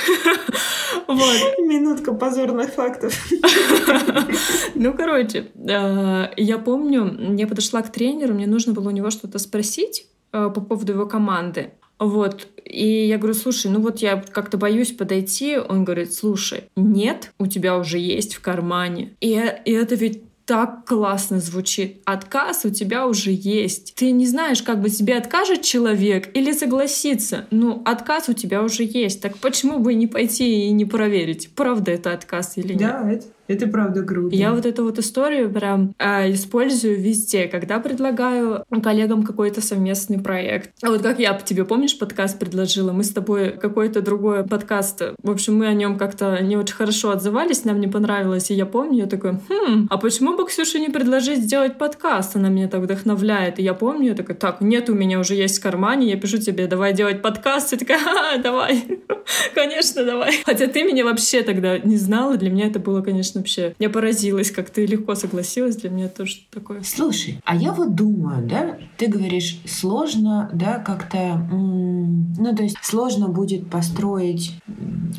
Вот. 1.07 1.59
Минутка 1.59 2.15
позорных 2.15 2.73
фактов. 2.73 3.15
Ну, 4.75 4.93
короче, 4.95 5.51
э, 5.55 6.27
я 6.37 6.59
помню, 6.59 7.37
я 7.37 7.47
подошла 7.47 7.83
к 7.83 7.93
тренеру, 7.93 8.35
мне 8.35 8.47
нужно 8.47 8.73
было 8.73 8.89
у 8.89 8.91
него 8.91 9.11
что-то 9.11 9.39
спросить 9.39 10.07
э, 10.33 10.51
по 10.55 10.61
поводу 10.61 10.93
его 10.93 11.07
команды. 11.07 11.73
Вот. 11.99 12.49
И 12.65 13.07
я 13.07 13.19
говорю, 13.19 13.35
слушай, 13.35 13.71
ну 13.71 13.81
вот 13.81 13.99
я 13.99 14.17
как-то 14.21 14.57
боюсь 14.57 14.93
подойти. 14.93 15.59
Он 15.59 15.85
говорит, 15.85 16.15
слушай, 16.15 16.65
нет, 16.75 17.33
у 17.39 17.47
тебя 17.47 17.77
уже 17.77 17.99
есть 17.99 18.35
в 18.35 18.41
кармане. 18.41 19.15
И, 19.21 19.31
и 19.65 19.73
это 19.73 19.95
ведь 19.95 20.23
так 20.47 20.85
классно 20.85 21.41
звучит. 21.41 22.03
Отказ 22.05 22.65
у 22.65 22.71
тебя 22.71 23.07
уже 23.07 23.31
есть. 23.33 23.95
Ты 23.95 24.11
не 24.11 24.27
знаешь, 24.27 24.63
как 24.63 24.81
бы 24.81 24.91
тебе 24.91 25.17
откажет 25.17 25.63
человек 25.63 26.37
или 26.37 26.53
согласится. 26.53 27.47
Ну, 27.51 27.83
отказ 27.85 28.29
у 28.29 28.35
тебя 28.35 28.63
уже 28.63 28.85
есть. 28.85 29.23
Так 29.23 29.39
почему 29.39 29.79
бы 29.79 29.95
не 29.95 30.07
пойти 30.07 30.67
и 30.67 30.71
не 30.71 30.85
проверить, 30.85 31.51
правда 31.55 31.93
это 31.93 32.13
отказ 32.13 32.57
или 32.57 32.75
нет? 32.75 32.79
Да, 32.79 33.11
это, 33.11 33.27
это 33.47 33.67
правда 33.67 34.03
круто. 34.03 34.35
Я 34.35 34.53
вот 34.53 34.67
эту 34.67 34.85
вот 34.85 34.99
историю 34.99 35.51
прям 35.51 35.95
э, 35.99 36.33
использую 36.33 37.01
везде, 37.01 37.47
когда 37.47 37.79
предлагаю 37.79 38.65
коллегам 38.83 39.23
какой-то 39.23 39.61
совместный 39.61 40.19
проект. 40.19 40.71
А 40.83 40.89
вот 40.89 41.03
как 41.03 41.19
я 41.19 41.35
тебе, 41.35 41.65
помнишь, 41.65 41.99
подкаст 41.99 42.39
предложила? 42.39 42.93
Мы 42.93 43.05
с 43.05 43.11
тобой 43.11 43.51
какой-то 43.53 44.01
другой 44.01 44.45
подкаст. 44.45 45.03
В 45.23 45.31
общем, 45.31 45.57
мы 45.57 45.67
о 45.67 45.75
нем 45.75 45.99
как-то 45.99 46.43
не 46.43 46.57
очень 46.57 46.75
хорошо 46.75 47.11
отзывались, 47.11 47.65
нам 47.65 47.81
не 47.81 47.89
понравилось. 47.89 48.51
И 48.51 48.55
я 48.55 48.67
помню, 48.67 49.01
я 49.01 49.07
такой, 49.07 49.33
хм, 49.49 49.89
а 49.91 49.99
почему 49.99 50.37
бы 50.37 50.47
Ксюше 50.47 50.79
не 50.79 50.89
предложить 50.89 51.45
сделать 51.45 51.79
подкаст? 51.79 52.37
Она 52.37 52.49
меня 52.49 52.69
так 52.69 52.81
вдохновляет. 52.81 53.59
И 53.59 53.63
я 53.63 53.75
помню, 53.75 54.11
я 54.11 54.15
такая, 54.15 54.37
так, 54.37 54.61
нет, 54.61 54.89
у 54.89 54.95
меня 54.95 55.19
уже 55.19 55.35
есть 55.35 55.59
в 55.59 55.63
кармане, 55.63 56.11
я 56.11 56.17
пишу 56.17 56.39
тебе, 56.39 56.67
давай 56.67 56.95
делать 56.95 57.21
подкаст. 57.23 57.73
И 57.73 57.77
такая, 57.77 58.39
давай, 58.43 58.85
конечно, 59.55 60.05
давай. 60.05 60.43
Хотя 60.45 60.67
ты 60.67 60.83
меня 60.83 61.05
вообще 61.05 61.43
тогда 61.43 61.79
не 61.79 61.97
знала, 61.97 62.37
для 62.37 62.51
меня 62.51 62.67
это 62.67 62.79
было, 62.79 63.03
конечно, 63.03 63.34
конечно, 63.35 63.41
вообще... 63.41 63.75
Я 63.79 63.91
поразилась, 63.91 64.51
как 64.51 64.71
ты 64.71 64.87
легко 64.87 65.15
согласилась. 65.15 65.77
Для 65.77 65.91
меня 65.91 66.09
тоже 66.09 66.39
такое. 66.51 66.83
Слушай, 66.83 67.41
а 67.45 67.57
я 67.57 67.73
вот 67.73 67.95
думаю, 67.95 68.47
да, 68.47 68.79
ты 68.97 69.09
говоришь, 69.09 69.61
сложно, 69.67 70.51
да, 70.53 70.79
как-то... 70.79 71.37
Ну, 71.51 72.57
то 72.57 72.63
есть 72.63 72.77
сложно 72.83 73.29
будет 73.29 73.71
построить 73.71 74.55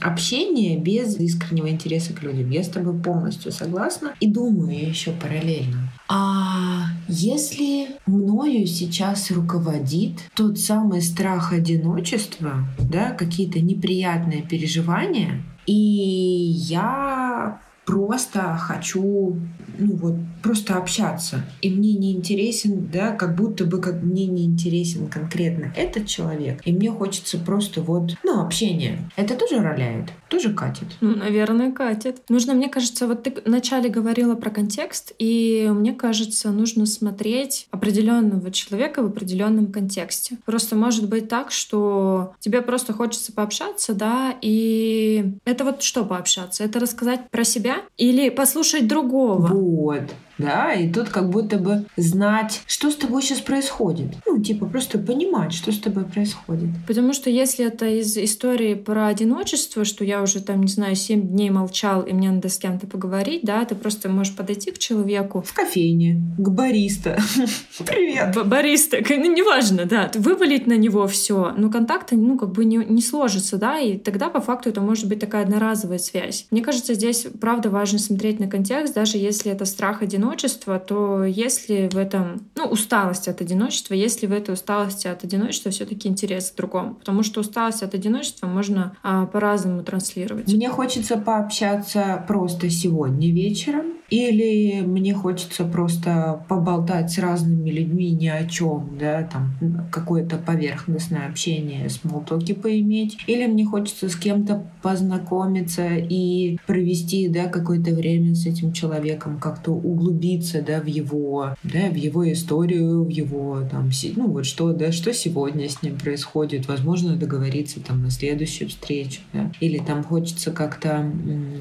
общение 0.01 0.77
без 0.77 1.17
искреннего 1.17 1.69
интереса 1.69 2.13
к 2.13 2.24
людям. 2.24 2.50
Я 2.50 2.63
с 2.63 2.69
тобой 2.69 3.00
полностью 3.00 3.51
согласна. 3.51 4.13
И 4.19 4.27
думаю 4.27 4.88
еще 4.88 5.12
параллельно. 5.12 5.91
А 6.07 6.88
если 7.07 7.88
мною 8.05 8.67
сейчас 8.67 9.31
руководит 9.31 10.19
тот 10.36 10.60
самый 10.60 11.01
страх 11.01 11.53
одиночества, 11.53 12.67
да, 12.79 13.12
какие-то 13.12 13.60
неприятные 13.60 14.43
переживания, 14.43 15.43
и 15.65 15.74
я 15.74 17.60
просто 17.86 18.58
хочу, 18.60 19.38
ну 19.77 19.96
вот, 19.96 20.15
просто 20.42 20.75
общаться. 20.75 21.44
И 21.62 21.70
мне 21.70 21.94
не 21.94 22.13
интересен, 22.13 22.89
да, 22.92 23.12
как 23.12 23.36
будто 23.36 23.65
бы 23.65 23.80
как 23.80 24.01
мне 24.01 24.25
не 24.25 24.46
интересен 24.46 25.08
конкретно 25.08 25.72
этот 25.75 26.08
человек. 26.08 26.62
И 26.65 26.72
мне 26.72 26.92
хочется 26.92 27.38
просто 27.38 27.82
вот, 27.82 28.15
ну, 28.24 28.42
общение. 28.42 29.10
Это 29.15 29.36
тоже 29.36 29.62
роляет, 29.62 30.10
тоже 30.30 30.54
катит. 30.54 30.88
Ну, 31.01 31.15
наверное, 31.15 31.72
катит. 31.72 32.22
Нужно, 32.30 32.54
мне 32.54 32.70
кажется, 32.70 33.08
вот 33.08 33.24
ты 33.24 33.34
вначале 33.46 33.89
говорила 33.89 34.36
про 34.36 34.50
контекст, 34.50 35.13
и 35.20 35.70
мне 35.72 35.94
кажется, 35.94 36.51
нужно 36.51 36.86
смотреть 36.86 37.68
определенного 37.72 38.51
человека 38.51 39.04
в 39.04 39.08
определенном 39.08 39.72
контексте. 39.72 40.38
Просто 40.46 40.75
может 40.75 41.08
быть 41.08 41.30
так, 41.30 41.51
что 41.51 42.34
тебе 42.39 42.62
просто 42.62 42.94
хочется 42.94 43.32
пообщаться, 43.32 43.94
да, 43.94 44.36
и 44.42 45.34
это 45.46 45.63
вот 45.63 45.84
что 45.84 46.04
пообщаться? 46.04 46.63
Это 46.63 46.80
рассказать 46.80 47.30
про 47.30 47.44
себя 47.44 47.75
или 47.98 48.29
послушать 48.29 48.88
другого? 48.88 49.48
Вот 49.48 50.03
да, 50.38 50.74
и 50.74 50.92
тут 50.92 51.10
как 51.10 51.30
будто 51.30 51.58
бы 51.58 51.86
знать, 51.98 52.62
что 52.68 52.92
с 52.92 52.96
тобой 52.96 53.22
сейчас 53.22 53.39
происходит. 53.39 54.15
Ну, 54.25 54.42
типа 54.42 54.65
просто 54.65 55.00
понимать, 55.00 55.54
что 55.54 55.72
с 55.72 55.80
тобой 55.80 56.06
происходит. 56.06 56.70
Потому 56.88 57.13
что 57.13 57.30
если 57.30 57.65
это 57.65 57.88
из 57.88 58.18
истории 58.18 58.74
про 58.74 59.08
одиночество, 59.08 59.86
что 59.86 60.04
я 60.04 60.22
уже 60.22 60.42
там, 60.42 60.62
не 60.62 60.68
знаю, 60.68 60.96
семь 60.96 61.27
дней 61.27 61.50
молчал, 61.50 62.01
и 62.01 62.13
мне 62.13 62.32
надо 62.32 62.50
с 62.50 62.58
кем-то 62.58 62.88
поговорить, 62.88 63.42
да, 63.44 63.63
ты 63.65 63.75
просто 63.75 64.10
можешь 64.10 64.36
подойти 64.36 64.72
к 64.72 64.77
человеку. 64.77 65.44
В 65.46 65.54
кофейне, 65.54 66.22
к 66.38 66.50
бариста. 66.50 67.18
Привет. 67.86 68.36
Бариста, 68.48 68.98
ну, 69.10 69.34
неважно, 69.34 69.86
да, 69.86 70.12
вывалить 70.15 70.68
на 70.68 70.77
него 70.77 71.08
все, 71.08 71.54
но 71.58 71.70
контакта, 71.70 72.15
ну, 72.15 72.38
как 72.38 72.51
бы 72.51 72.65
не, 72.65 72.77
не 72.77 73.01
сложится, 73.01 73.58
да, 73.58 73.80
и 73.80 73.98
тогда 73.98 74.30
по 74.30 74.42
факту 74.42 74.70
это 74.70 74.82
может 74.82 75.08
быть 75.08 75.20
такая 75.20 75.44
одноразовая 75.44 75.98
связь. 75.98 76.48
Мне 76.51 76.62
кажется, 76.62 76.94
здесь 76.94 77.25
правда 77.39 77.70
важно 77.70 78.00
смотреть 78.00 78.39
на 78.39 78.48
контекст, 78.48 78.94
даже 78.94 79.18
если 79.18 79.51
это 79.51 79.65
страх 79.65 80.01
одиночества, 80.01 80.25
одиночество, 80.25 80.79
то 80.79 81.24
если 81.24 81.89
в 81.91 81.98
этом, 81.98 82.50
ну, 82.55 82.65
усталость 82.65 83.27
от 83.27 83.41
одиночества, 83.41 83.94
если 83.94 84.27
в 84.27 84.32
этой 84.32 84.53
усталости 84.53 85.08
от 85.08 85.24
одиночества 85.24 85.72
все-таки 85.72 86.08
интерес 86.08 86.51
к 86.51 86.55
другому, 86.55 86.96
потому 86.96 87.24
что 87.24 87.41
усталость 87.41 87.84
от 87.84 87.94
одиночества 87.94 88.48
можно 88.48 88.98
а, 89.03 89.25
по-разному 89.25 89.84
транслировать. 89.84 90.48
Мне 90.51 90.70
хочется 90.70 91.17
пообщаться 91.17 92.24
просто 92.27 92.70
сегодня 92.70 93.32
вечером, 93.32 93.94
или 94.09 94.81
мне 94.81 95.13
хочется 95.13 95.65
просто 95.65 96.43
поболтать 96.47 97.12
с 97.12 97.17
разными 97.17 97.69
людьми 97.69 98.12
ни 98.12 98.27
о 98.27 98.45
чем, 98.45 98.97
да, 99.00 99.24
там 99.24 99.55
какое-то 99.91 100.38
поверхностное 100.38 101.27
общение, 101.27 101.89
смолтоки 101.89 102.53
поиметь. 102.53 103.17
Или 103.27 103.47
мне 103.47 103.65
хочется 103.65 104.09
с 104.09 104.15
кем-то 104.15 104.63
познакомиться 104.81 105.88
и 105.95 106.57
провести, 106.67 107.27
да, 107.27 107.45
какое-то 107.45 107.91
время 107.91 108.35
с 108.35 108.45
этим 108.45 108.74
человеком, 108.74 109.39
как-то 109.39 109.71
углубиться, 109.71 110.62
да, 110.62 110.79
в 110.79 110.85
его, 110.85 111.55
да, 111.63 111.89
в 111.89 111.95
его 111.95 112.31
историю, 112.31 113.03
в 113.03 113.09
его, 113.09 113.62
там, 113.69 113.89
ну 114.15 114.27
вот 114.27 114.45
что, 114.45 114.74
да, 114.74 114.91
что 114.91 115.13
сегодня 115.13 115.67
с 115.67 115.81
ним 115.81 115.97
происходит. 115.97 116.67
Возможно, 116.67 117.15
договориться 117.15 117.79
там 117.79 118.03
на 118.03 118.12
следующую 118.12 118.69
встречу, 118.69 119.21
да. 119.33 119.51
Или 119.59 119.79
там 119.79 120.03
хочется 120.03 120.51
как-то 120.51 121.12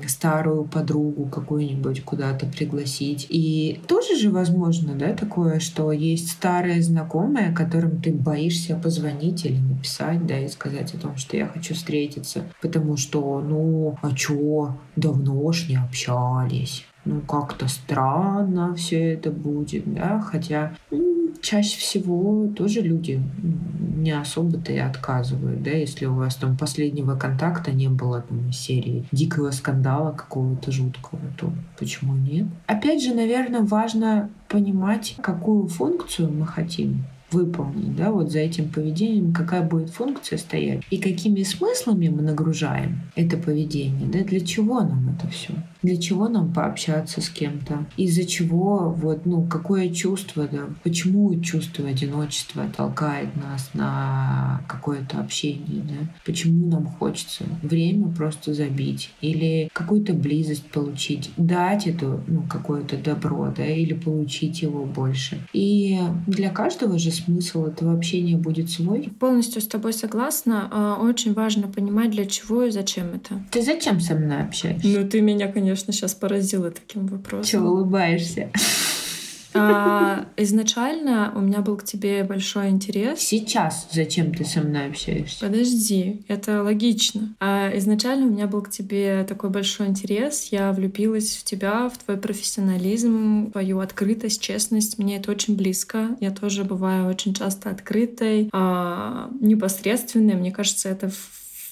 старую 0.06 0.64
подругу 0.64 1.26
какую-нибудь 1.26 2.02
куда 2.02 2.33
куда-то 2.34 2.46
пригласить. 2.46 3.26
И 3.30 3.80
тоже 3.86 4.16
же 4.16 4.30
возможно, 4.30 4.94
да, 4.94 5.14
такое, 5.14 5.60
что 5.60 5.92
есть 5.92 6.30
старые 6.30 6.82
знакомые, 6.82 7.52
которым 7.52 8.00
ты 8.00 8.12
боишься 8.12 8.76
позвонить 8.76 9.44
или 9.44 9.58
написать, 9.58 10.26
да, 10.26 10.38
и 10.38 10.48
сказать 10.48 10.94
о 10.94 10.98
том, 10.98 11.16
что 11.16 11.36
я 11.36 11.46
хочу 11.46 11.74
встретиться, 11.74 12.44
потому 12.60 12.96
что, 12.96 13.40
ну, 13.40 13.96
а 14.02 14.14
чё, 14.14 14.76
давно 14.96 15.52
ж 15.52 15.68
не 15.68 15.76
общались 15.76 16.84
ну, 17.06 17.20
как-то 17.20 17.68
странно 17.68 18.74
все 18.74 19.12
это 19.12 19.30
будет, 19.30 19.92
да, 19.92 20.20
хотя 20.20 20.72
чаще 21.44 21.78
всего 21.78 22.48
тоже 22.48 22.80
люди 22.80 23.22
не 23.96 24.10
особо-то 24.10 24.72
и 24.72 24.78
отказывают, 24.78 25.62
да, 25.62 25.70
если 25.70 26.06
у 26.06 26.14
вас 26.14 26.34
там 26.36 26.56
последнего 26.56 27.16
контакта 27.16 27.72
не 27.72 27.88
было 27.88 28.22
там 28.22 28.52
серии 28.52 29.04
дикого 29.12 29.50
скандала 29.50 30.12
какого-то 30.12 30.72
жуткого, 30.72 31.20
то 31.38 31.52
почему 31.78 32.14
нет? 32.14 32.46
Опять 32.66 33.02
же, 33.02 33.14
наверное, 33.14 33.60
важно 33.60 34.30
понимать, 34.48 35.16
какую 35.22 35.68
функцию 35.68 36.32
мы 36.32 36.46
хотим 36.46 37.04
выполнить, 37.30 37.96
да, 37.96 38.10
вот 38.10 38.30
за 38.30 38.40
этим 38.40 38.68
поведением, 38.68 39.32
какая 39.32 39.62
будет 39.62 39.90
функция 39.90 40.38
стоять 40.38 40.82
и 40.90 40.98
какими 40.98 41.42
смыслами 41.42 42.08
мы 42.08 42.22
нагружаем 42.22 43.00
это 43.16 43.36
поведение, 43.36 44.08
да, 44.08 44.20
для 44.20 44.40
чего 44.40 44.80
нам 44.80 45.16
это 45.16 45.28
все, 45.28 45.52
для 45.82 45.96
чего 45.96 46.28
нам 46.28 46.52
пообщаться 46.52 47.20
с 47.20 47.28
кем-то, 47.28 47.86
из-за 47.96 48.24
чего, 48.24 48.90
вот, 48.90 49.26
ну, 49.26 49.44
какое 49.46 49.88
чувство, 49.90 50.48
да, 50.50 50.66
почему 50.82 51.34
чувство 51.40 51.88
одиночества 51.88 52.64
толкает 52.76 53.34
нас 53.36 53.70
на 53.74 54.62
какое-то 54.68 55.20
общение, 55.20 55.82
да, 55.82 56.08
почему 56.24 56.68
нам 56.68 56.86
хочется 56.86 57.44
время 57.62 58.08
просто 58.08 58.54
забить 58.54 59.10
или 59.20 59.68
какую-то 59.72 60.12
близость 60.14 60.70
получить, 60.70 61.30
дать 61.36 61.86
эту, 61.86 62.20
ну, 62.26 62.42
какое-то 62.48 62.96
добро, 62.96 63.52
да, 63.56 63.66
или 63.66 63.94
получить 63.94 64.62
его 64.62 64.84
больше. 64.84 65.38
И 65.52 65.98
для 66.26 66.50
каждого 66.50 66.98
же 66.98 67.10
смысл 67.14 67.66
этого 67.66 67.92
общения 67.94 68.36
будет 68.36 68.70
свой. 68.70 69.10
Полностью 69.18 69.62
с 69.62 69.66
тобой 69.66 69.92
согласна. 69.92 70.68
А, 70.70 70.98
очень 71.00 71.32
важно 71.32 71.68
понимать, 71.68 72.10
для 72.10 72.26
чего 72.26 72.64
и 72.64 72.70
зачем 72.70 73.14
это. 73.14 73.42
Ты 73.50 73.62
зачем 73.62 74.00
со 74.00 74.14
мной 74.14 74.42
общаешься? 74.42 74.86
Ну, 74.86 75.08
ты 75.08 75.20
меня, 75.20 75.50
конечно, 75.50 75.92
сейчас 75.92 76.14
поразила 76.14 76.70
таким 76.70 77.06
вопросом. 77.06 77.44
Чего 77.44 77.70
улыбаешься? 77.70 78.50
А, 79.54 80.26
изначально 80.36 81.32
у 81.34 81.40
меня 81.40 81.60
был 81.60 81.76
к 81.76 81.84
тебе 81.84 82.24
большой 82.24 82.70
интерес. 82.70 83.20
Сейчас 83.20 83.88
зачем 83.92 84.34
ты 84.34 84.44
со 84.44 84.60
мной 84.60 84.86
общаешься? 84.86 85.46
Подожди, 85.46 86.24
это 86.28 86.62
логично. 86.62 87.34
А 87.40 87.70
изначально 87.76 88.26
у 88.26 88.30
меня 88.30 88.46
был 88.46 88.62
к 88.62 88.70
тебе 88.70 89.24
такой 89.24 89.50
большой 89.50 89.88
интерес. 89.88 90.48
Я 90.50 90.72
влюбилась 90.72 91.36
в 91.36 91.44
тебя, 91.44 91.88
в 91.88 91.98
твой 91.98 92.16
профессионализм, 92.16 93.50
твою 93.52 93.80
открытость, 93.80 94.40
честность. 94.40 94.98
Мне 94.98 95.18
это 95.18 95.30
очень 95.30 95.56
близко. 95.56 96.16
Я 96.20 96.30
тоже 96.30 96.64
бываю 96.64 97.08
очень 97.08 97.34
часто 97.34 97.70
открытой, 97.70 98.48
а, 98.52 99.30
непосредственной. 99.40 100.34
Мне 100.34 100.52
кажется, 100.52 100.88
это 100.88 101.10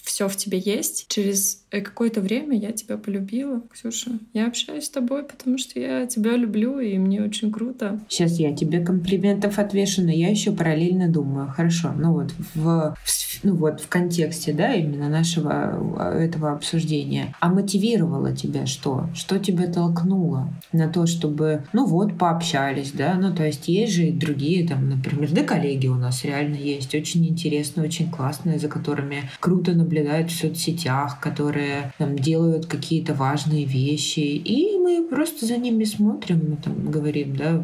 все 0.03 0.29
в 0.29 0.37
тебе 0.37 0.59
есть. 0.59 1.07
Через 1.09 1.62
э, 1.73 1.81
какое-то 1.81 2.21
время 2.21 2.57
я 2.59 2.73
тебя 2.73 2.97
полюбила, 2.97 3.63
Ксюша. 3.73 4.13
Я 4.33 4.47
общаюсь 4.47 4.85
с 4.85 4.91
тобой, 4.91 5.25
потому 5.25 5.59
что 5.59 5.81
я 5.81 6.07
тебя 6.07 6.37
люблю, 6.37 6.79
и 6.79 6.99
мне 6.99 7.23
очень 7.23 7.51
круто. 7.51 8.01
Сейчас 8.09 8.39
я 8.39 8.55
тебе 8.55 8.81
комплиментов 8.81 9.59
отвешу, 9.59 10.03
но 10.03 10.11
я 10.11 10.29
еще 10.29 10.53
параллельно 10.53 11.09
думаю, 11.09 11.49
хорошо, 11.49 11.93
ну 11.97 12.13
вот 12.13 12.33
в, 12.55 12.97
ну 13.43 13.55
вот 13.55 13.81
в 13.81 13.89
контексте, 13.89 14.53
да, 14.53 14.75
именно 14.75 15.09
нашего 15.09 15.53
а, 15.99 16.19
этого 16.19 16.53
обсуждения. 16.53 17.35
А 17.41 17.49
мотивировало 17.49 18.35
тебя 18.35 18.67
что? 18.67 19.07
Что 19.15 19.39
тебя 19.39 19.67
толкнуло 19.67 20.49
на 20.73 20.89
то, 20.89 21.07
чтобы, 21.07 21.65
ну 21.73 21.87
вот, 21.87 22.19
пообщались, 22.19 22.93
да, 22.93 23.15
ну 23.15 23.35
то 23.35 23.47
есть 23.47 23.69
есть 23.69 23.93
же 23.93 24.05
и 24.05 24.13
другие, 24.13 24.67
там, 24.67 24.89
например, 24.89 25.31
да, 25.33 25.43
коллеги 25.43 25.89
у 25.89 25.95
нас 25.95 26.25
реально 26.25 26.57
есть, 26.57 26.95
очень 26.95 27.27
интересные, 27.27 27.87
очень 27.87 28.11
классные, 28.11 28.59
за 28.59 28.69
которыми 28.69 29.31
круто 29.41 29.73
наблюдают 29.73 30.31
в 30.31 30.37
соцсетях, 30.37 31.21
которые 31.21 31.62
там, 31.99 32.19
делают 32.19 32.67
какие-то 32.67 33.15
важные 33.15 33.65
вещи. 33.65 34.21
И 34.21 34.77
мы 34.79 35.07
просто 35.09 35.47
за 35.47 35.57
ними 35.57 35.85
смотрим, 35.85 36.41
мы 36.51 36.57
там 36.57 36.91
говорим, 36.91 37.37
да, 37.37 37.63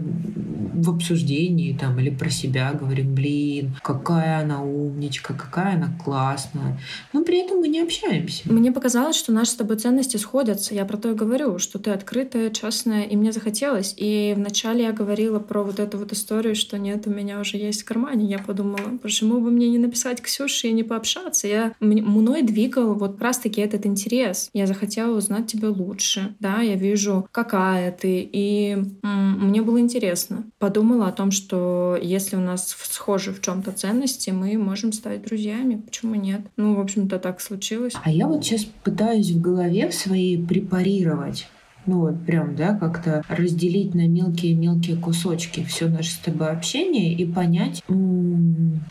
в 0.79 0.91
обсуждении 0.91 1.77
там 1.77 1.99
или 1.99 2.11
про 2.11 2.31
себя 2.31 2.73
говорим, 2.73 3.15
блин, 3.15 3.75
какая 3.83 4.43
она 4.43 4.63
умничка, 4.63 5.35
какая 5.35 5.75
она 5.75 5.93
классная. 6.05 6.79
Но 7.13 7.25
при 7.25 7.45
этом 7.45 7.59
мы 7.59 7.69
не 7.69 7.81
общаемся. 7.81 8.43
Мне 8.51 8.71
показалось, 8.71 9.17
что 9.17 9.33
наши 9.33 9.53
с 9.53 9.55
тобой 9.55 9.77
ценности 9.77 10.17
сходятся. 10.17 10.75
Я 10.75 10.85
про 10.85 10.97
то 10.97 11.11
и 11.11 11.15
говорю, 11.15 11.59
что 11.59 11.79
ты 11.79 11.91
открытая, 11.91 12.51
честная, 12.51 13.03
и 13.03 13.17
мне 13.17 13.33
захотелось. 13.33 13.95
И 13.97 14.35
вначале 14.37 14.85
я 14.85 14.93
говорила 14.93 15.39
про 15.41 15.65
вот 15.65 15.81
эту 15.81 15.99
вот 15.99 16.13
историю, 16.13 16.55
что 16.55 16.79
нет, 16.79 17.07
у 17.07 17.11
меня 17.11 17.41
уже 17.41 17.57
есть 17.57 17.83
в 17.83 17.85
кармане. 17.85 18.27
Я 18.27 18.39
подумала, 18.39 18.99
почему 19.03 19.41
бы 19.41 19.51
мне 19.51 19.69
не 19.69 19.79
написать 19.79 20.23
Ксюше 20.23 20.69
и 20.69 20.73
не 20.73 20.85
пообщаться? 20.85 21.49
Я, 21.49 21.73
мной 21.81 22.43
двигал 22.43 22.95
вот 22.95 23.13
как 23.13 23.23
раз-таки 23.23 23.61
этот 23.61 23.85
интерес. 23.89 24.51
Я 24.53 24.67
захотела 24.67 25.17
узнать 25.17 25.47
тебя 25.47 25.71
лучше. 25.71 26.37
Да, 26.41 26.61
я 26.61 26.77
вижу, 26.77 27.27
какая 27.33 27.91
ты. 27.93 28.29
И 28.33 28.77
мне 29.03 29.63
было 29.63 29.81
интересно 29.81 30.45
подумала 30.59 31.09
о 31.09 31.13
том, 31.13 31.31
что 31.31 31.99
если 32.01 32.37
у 32.37 32.41
нас 32.41 32.69
схожи 32.69 33.33
в 33.33 33.41
чем-то 33.41 33.73
ценности, 33.73 34.31
мы 34.31 34.59
можем 34.59 34.93
стать 34.93 35.23
друзьями. 35.23 35.77
Почему 35.77 36.15
нет? 36.15 36.43
Ну, 36.57 36.75
в 36.75 36.81
общем-то, 36.81 37.19
так 37.19 37.41
случилось. 37.41 37.95
А 38.03 38.11
я 38.11 38.27
вот 38.27 38.45
сейчас 38.45 38.65
пытаюсь 38.65 39.31
в 39.31 39.41
голове 39.41 39.89
в 39.89 39.95
своей 39.95 40.45
препарировать 40.45 41.49
ну 41.87 42.01
вот 42.01 42.23
прям, 42.27 42.55
да, 42.55 42.75
как-то 42.75 43.23
разделить 43.29 43.95
на 43.95 44.07
мелкие-мелкие 44.07 44.99
кусочки 44.99 45.65
все 45.65 45.89
наше 45.89 46.11
с 46.11 46.19
тобой 46.19 46.51
общение 46.51 47.15
и 47.15 47.25
понять, 47.25 47.83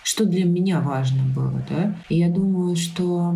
что 0.02 0.26
для 0.26 0.46
меня 0.46 0.82
важно 0.82 1.22
было, 1.36 1.62
да. 1.70 1.96
И 2.10 2.18
я 2.18 2.28
думаю, 2.28 2.76
что 2.76 3.36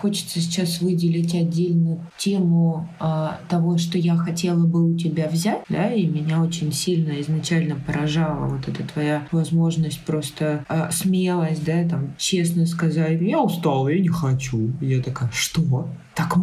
Хочется 0.00 0.40
сейчас 0.40 0.80
выделить 0.80 1.34
отдельно 1.34 1.98
тему 2.16 2.88
а, 3.00 3.40
того, 3.48 3.78
что 3.78 3.98
я 3.98 4.16
хотела 4.16 4.66
бы 4.66 4.92
у 4.92 4.96
тебя 4.96 5.28
взять, 5.28 5.62
да, 5.68 5.90
и 5.90 6.06
меня 6.06 6.42
очень 6.42 6.72
сильно 6.72 7.20
изначально 7.20 7.76
поражала 7.76 8.46
вот 8.46 8.68
эта 8.68 8.86
твоя 8.86 9.26
возможность 9.32 10.00
просто 10.00 10.64
а, 10.68 10.90
смелость, 10.90 11.64
да, 11.64 11.88
там, 11.88 12.14
честно 12.18 12.66
сказать, 12.66 13.20
я 13.20 13.40
устала, 13.40 13.88
я 13.88 14.00
не 14.00 14.08
хочу. 14.08 14.72
И 14.80 14.86
я 14.86 15.02
такая, 15.02 15.30
что? 15.32 15.88
Так 16.14 16.36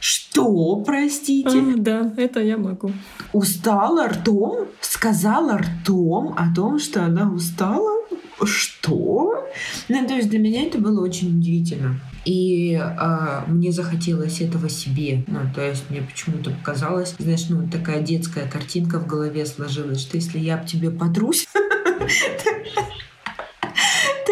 что, 0.00 0.76
простите? 0.76 1.60
А, 1.60 1.74
да, 1.76 2.12
это 2.16 2.40
я 2.40 2.56
могу. 2.56 2.90
Устала 3.32 4.08
ртом? 4.08 4.66
Сказала 4.80 5.58
ртом 5.58 6.34
о 6.36 6.54
том, 6.54 6.78
что 6.78 7.04
она 7.04 7.30
устала? 7.30 8.02
Что? 8.44 9.46
Ну, 9.88 10.06
то 10.06 10.14
есть 10.14 10.30
для 10.30 10.38
меня 10.38 10.64
это 10.64 10.78
было 10.78 11.04
очень 11.04 11.28
удивительно. 11.38 12.00
И 12.24 12.74
а, 12.74 13.44
мне 13.48 13.72
захотелось 13.72 14.40
этого 14.40 14.68
себе. 14.68 15.24
Ну, 15.26 15.40
то 15.54 15.66
есть 15.66 15.90
мне 15.90 16.02
почему-то 16.02 16.50
показалось, 16.50 17.14
знаешь, 17.18 17.46
ну, 17.48 17.68
такая 17.68 18.00
детская 18.00 18.48
картинка 18.48 19.00
в 19.00 19.06
голове 19.06 19.44
сложилась, 19.46 20.00
что 20.00 20.16
если 20.16 20.38
я 20.38 20.54
об 20.54 20.66
тебе 20.66 20.90
потрусь, 20.90 21.48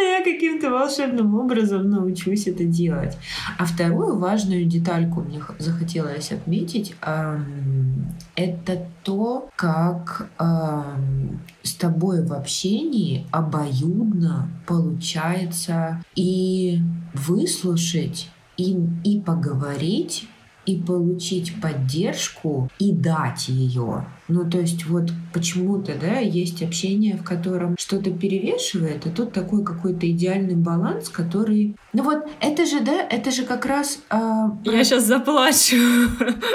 то 0.00 0.06
я 0.06 0.24
каким-то 0.24 0.70
волшебным 0.70 1.34
образом 1.34 1.90
научусь 1.90 2.46
это 2.46 2.64
делать. 2.64 3.18
А 3.58 3.66
вторую 3.66 4.18
важную 4.18 4.64
детальку 4.64 5.20
мне 5.20 5.42
захотелось 5.58 6.32
отметить, 6.32 6.94
это 8.34 8.86
то, 9.02 9.50
как 9.56 10.30
с 11.62 11.74
тобой 11.74 12.24
в 12.24 12.32
общении 12.32 13.26
обоюдно 13.30 14.48
получается 14.66 16.02
и 16.14 16.80
выслушать, 17.12 18.30
и, 18.56 18.78
и 19.04 19.20
поговорить, 19.20 20.28
и 20.64 20.76
получить 20.78 21.60
поддержку, 21.60 22.70
и 22.78 22.92
дать 22.92 23.48
ее 23.48 24.06
Ну, 24.30 24.48
то 24.48 24.58
есть 24.60 24.86
вот 24.86 25.10
почему-то, 25.32 25.94
да, 26.00 26.18
есть 26.18 26.62
общение, 26.62 27.16
в 27.16 27.24
котором 27.24 27.76
что-то 27.78 28.10
перевешивает, 28.10 29.06
а 29.06 29.10
тут 29.10 29.32
такой 29.32 29.64
какой-то 29.64 30.08
идеальный 30.10 30.54
баланс, 30.54 31.08
который... 31.08 31.74
Ну 31.92 32.04
вот, 32.04 32.28
это 32.40 32.64
же, 32.64 32.80
да, 32.80 33.02
это 33.02 33.32
же 33.32 33.42
как 33.42 33.66
раз... 33.66 33.98
Э, 34.10 34.50
Я 34.64 34.84
сейчас 34.84 35.04
заплачу. 35.06 35.76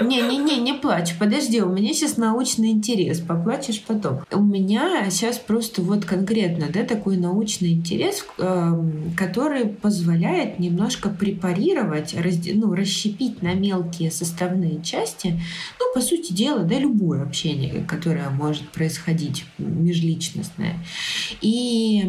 Не-не-не, 0.02 0.58
не 0.58 0.74
плачь, 0.74 1.18
подожди, 1.20 1.62
у 1.62 1.70
меня 1.70 1.94
сейчас 1.94 2.16
научный 2.16 2.72
интерес, 2.72 3.20
поплачешь 3.20 3.84
потом. 3.86 4.22
У 4.32 4.42
меня 4.42 5.10
сейчас 5.10 5.38
просто 5.38 5.82
вот 5.82 6.06
конкретно, 6.06 6.68
да, 6.74 6.84
такой 6.84 7.18
научный 7.18 7.74
интерес, 7.74 8.26
э, 8.38 8.72
который 9.18 9.66
позволяет 9.68 10.60
немножко 10.60 11.10
препарировать, 11.10 12.16
разде... 12.18 12.54
ну, 12.56 12.74
расщепить 12.74 13.42
на 13.42 13.54
мелкие 13.54 14.12
составные 14.12 14.82
части, 14.82 15.42
ну, 15.80 15.86
по 15.94 16.02
сути 16.02 16.32
дела, 16.32 16.64
да, 16.64 16.80
любое 16.80 17.24
общение, 17.24 17.64
которое 17.88 18.30
может 18.30 18.69
происходить 18.69 19.45
межличностное. 19.58 20.75
И 21.41 22.04